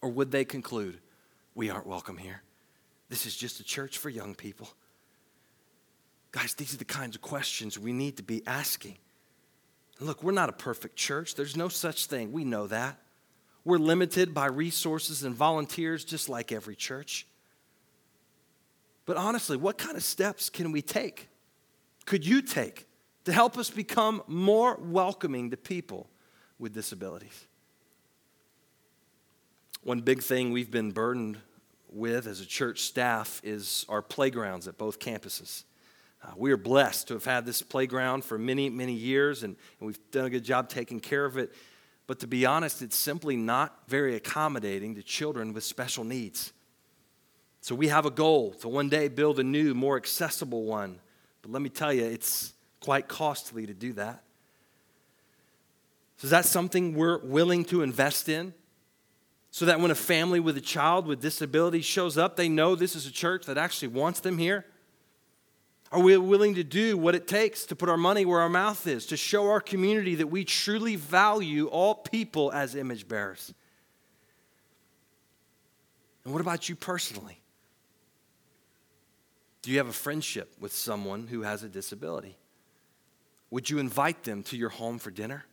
Or 0.00 0.08
would 0.10 0.30
they 0.30 0.44
conclude, 0.44 1.00
we 1.54 1.70
aren't 1.70 1.86
welcome 1.86 2.16
here? 2.16 2.42
this 3.08 3.24
is 3.24 3.34
just 3.34 3.58
a 3.58 3.64
church 3.64 3.98
for 3.98 4.10
young 4.10 4.34
people? 4.34 4.68
Guys, 6.30 6.54
these 6.54 6.74
are 6.74 6.78
the 6.78 6.84
kinds 6.84 7.16
of 7.16 7.22
questions 7.22 7.78
we 7.78 7.92
need 7.92 8.18
to 8.18 8.22
be 8.22 8.42
asking. 8.46 8.98
Look, 9.98 10.22
we're 10.22 10.32
not 10.32 10.50
a 10.50 10.52
perfect 10.52 10.96
church. 10.96 11.34
There's 11.34 11.56
no 11.56 11.68
such 11.68 12.06
thing. 12.06 12.32
We 12.32 12.44
know 12.44 12.66
that. 12.66 12.98
We're 13.64 13.78
limited 13.78 14.34
by 14.34 14.46
resources 14.46 15.24
and 15.24 15.34
volunteers, 15.34 16.04
just 16.04 16.28
like 16.28 16.52
every 16.52 16.76
church. 16.76 17.26
But 19.06 19.16
honestly, 19.16 19.56
what 19.56 19.78
kind 19.78 19.96
of 19.96 20.04
steps 20.04 20.50
can 20.50 20.70
we 20.70 20.82
take? 20.82 21.28
Could 22.08 22.26
you 22.26 22.40
take 22.40 22.86
to 23.26 23.34
help 23.34 23.58
us 23.58 23.68
become 23.68 24.22
more 24.26 24.78
welcoming 24.80 25.50
to 25.50 25.58
people 25.58 26.08
with 26.58 26.72
disabilities? 26.72 27.46
One 29.82 30.00
big 30.00 30.22
thing 30.22 30.50
we've 30.50 30.70
been 30.70 30.92
burdened 30.92 31.36
with 31.90 32.26
as 32.26 32.40
a 32.40 32.46
church 32.46 32.80
staff 32.80 33.42
is 33.44 33.84
our 33.90 34.00
playgrounds 34.00 34.66
at 34.66 34.78
both 34.78 34.98
campuses. 35.00 35.64
Uh, 36.24 36.30
we 36.34 36.50
are 36.50 36.56
blessed 36.56 37.08
to 37.08 37.12
have 37.12 37.26
had 37.26 37.44
this 37.44 37.60
playground 37.60 38.24
for 38.24 38.38
many, 38.38 38.70
many 38.70 38.94
years, 38.94 39.42
and, 39.42 39.54
and 39.78 39.86
we've 39.86 40.10
done 40.10 40.24
a 40.24 40.30
good 40.30 40.44
job 40.44 40.70
taking 40.70 41.00
care 41.00 41.26
of 41.26 41.36
it. 41.36 41.52
But 42.06 42.20
to 42.20 42.26
be 42.26 42.46
honest, 42.46 42.80
it's 42.80 42.96
simply 42.96 43.36
not 43.36 43.82
very 43.86 44.16
accommodating 44.16 44.94
to 44.94 45.02
children 45.02 45.52
with 45.52 45.62
special 45.62 46.04
needs. 46.04 46.54
So 47.60 47.74
we 47.74 47.88
have 47.88 48.06
a 48.06 48.10
goal 48.10 48.52
to 48.60 48.68
one 48.68 48.88
day 48.88 49.08
build 49.08 49.38
a 49.38 49.44
new, 49.44 49.74
more 49.74 49.98
accessible 49.98 50.64
one. 50.64 51.00
But 51.48 51.54
let 51.54 51.62
me 51.62 51.70
tell 51.70 51.94
you, 51.94 52.04
it's 52.04 52.52
quite 52.80 53.08
costly 53.08 53.66
to 53.66 53.72
do 53.72 53.94
that. 53.94 54.22
So 56.18 56.26
is 56.26 56.30
that 56.30 56.44
something 56.44 56.94
we're 56.94 57.16
willing 57.24 57.64
to 57.66 57.80
invest 57.80 58.28
in? 58.28 58.52
So 59.50 59.64
that 59.64 59.80
when 59.80 59.90
a 59.90 59.94
family 59.94 60.40
with 60.40 60.58
a 60.58 60.60
child 60.60 61.06
with 61.06 61.22
disability 61.22 61.80
shows 61.80 62.18
up, 62.18 62.36
they 62.36 62.50
know 62.50 62.74
this 62.74 62.94
is 62.94 63.06
a 63.06 63.10
church 63.10 63.46
that 63.46 63.56
actually 63.56 63.88
wants 63.88 64.20
them 64.20 64.36
here? 64.36 64.66
Are 65.90 66.00
we 66.00 66.18
willing 66.18 66.56
to 66.56 66.64
do 66.64 66.98
what 66.98 67.14
it 67.14 67.26
takes 67.26 67.64
to 67.66 67.74
put 67.74 67.88
our 67.88 67.96
money 67.96 68.26
where 68.26 68.40
our 68.40 68.50
mouth 68.50 68.86
is, 68.86 69.06
to 69.06 69.16
show 69.16 69.48
our 69.48 69.60
community 69.62 70.16
that 70.16 70.26
we 70.26 70.44
truly 70.44 70.96
value 70.96 71.66
all 71.68 71.94
people 71.94 72.52
as 72.52 72.74
image 72.74 73.08
bearers? 73.08 73.54
And 76.24 76.34
what 76.34 76.42
about 76.42 76.68
you 76.68 76.76
personally? 76.76 77.40
Do 79.68 79.72
you 79.72 79.80
have 79.80 79.88
a 79.88 79.92
friendship 79.92 80.54
with 80.58 80.72
someone 80.72 81.26
who 81.26 81.42
has 81.42 81.62
a 81.62 81.68
disability? 81.68 82.38
Would 83.50 83.68
you 83.68 83.78
invite 83.78 84.22
them 84.22 84.42
to 84.44 84.56
your 84.56 84.70
home 84.70 84.98
for 84.98 85.10
dinner? 85.10 85.44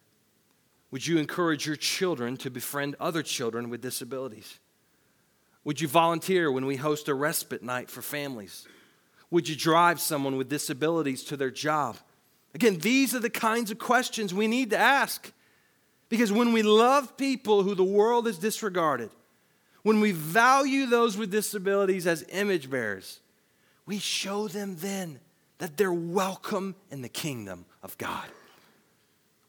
Would 0.91 1.05
you 1.05 1.17
encourage 1.17 1.67
your 1.67 1.75
children 1.75 2.37
to 2.37 2.49
befriend 2.49 2.95
other 2.97 3.21
children 3.21 3.69
with 3.69 3.81
disabilities? 3.81 4.61
Would 5.65 5.81
you 5.81 5.89
volunteer 5.89 6.49
when 6.49 6.65
we 6.65 6.77
host 6.77 7.09
a 7.09 7.13
respite 7.13 7.61
night 7.61 7.89
for 7.91 8.01
families? 8.01 8.65
Would 9.31 9.49
you 9.49 9.55
drive 9.57 9.99
someone 9.99 10.37
with 10.37 10.47
disabilities 10.47 11.21
to 11.25 11.35
their 11.35 11.51
job? 11.51 11.97
Again, 12.53 12.77
these 12.77 13.13
are 13.13 13.19
the 13.19 13.29
kinds 13.29 13.69
of 13.69 13.79
questions 13.79 14.33
we 14.33 14.47
need 14.47 14.69
to 14.69 14.77
ask. 14.77 15.29
Because 16.07 16.31
when 16.31 16.53
we 16.53 16.63
love 16.63 17.17
people 17.17 17.63
who 17.63 17.75
the 17.75 17.83
world 17.83 18.27
has 18.27 18.37
disregarded, 18.37 19.09
when 19.83 19.99
we 19.99 20.13
value 20.13 20.85
those 20.85 21.17
with 21.17 21.31
disabilities 21.31 22.07
as 22.07 22.23
image 22.29 22.69
bearers, 22.69 23.19
we 23.85 23.99
show 23.99 24.47
them 24.47 24.77
then 24.77 25.19
that 25.57 25.77
they're 25.77 25.93
welcome 25.93 26.75
in 26.91 27.01
the 27.01 27.09
kingdom 27.09 27.65
of 27.83 27.97
God. 27.97 28.25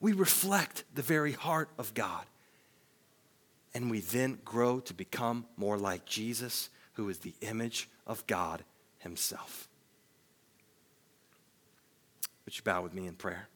We 0.01 0.13
reflect 0.13 0.85
the 0.95 1.03
very 1.03 1.33
heart 1.33 1.69
of 1.79 1.95
God. 1.95 2.25
And 3.75 3.91
we 3.91 4.01
then 4.01 4.39
grow 4.45 4.81
to 4.81 4.95
become 4.95 5.47
more 5.57 5.77
like 5.77 6.07
Jesus, 6.07 6.71
who 6.95 7.09
is 7.09 7.19
the 7.19 7.35
image 7.41 7.89
of 8.07 8.27
God 8.27 8.63
Himself. 8.99 9.69
Would 12.45 12.57
you 12.57 12.63
bow 12.63 12.83
with 12.83 12.95
me 12.95 13.07
in 13.07 13.15
prayer? 13.15 13.49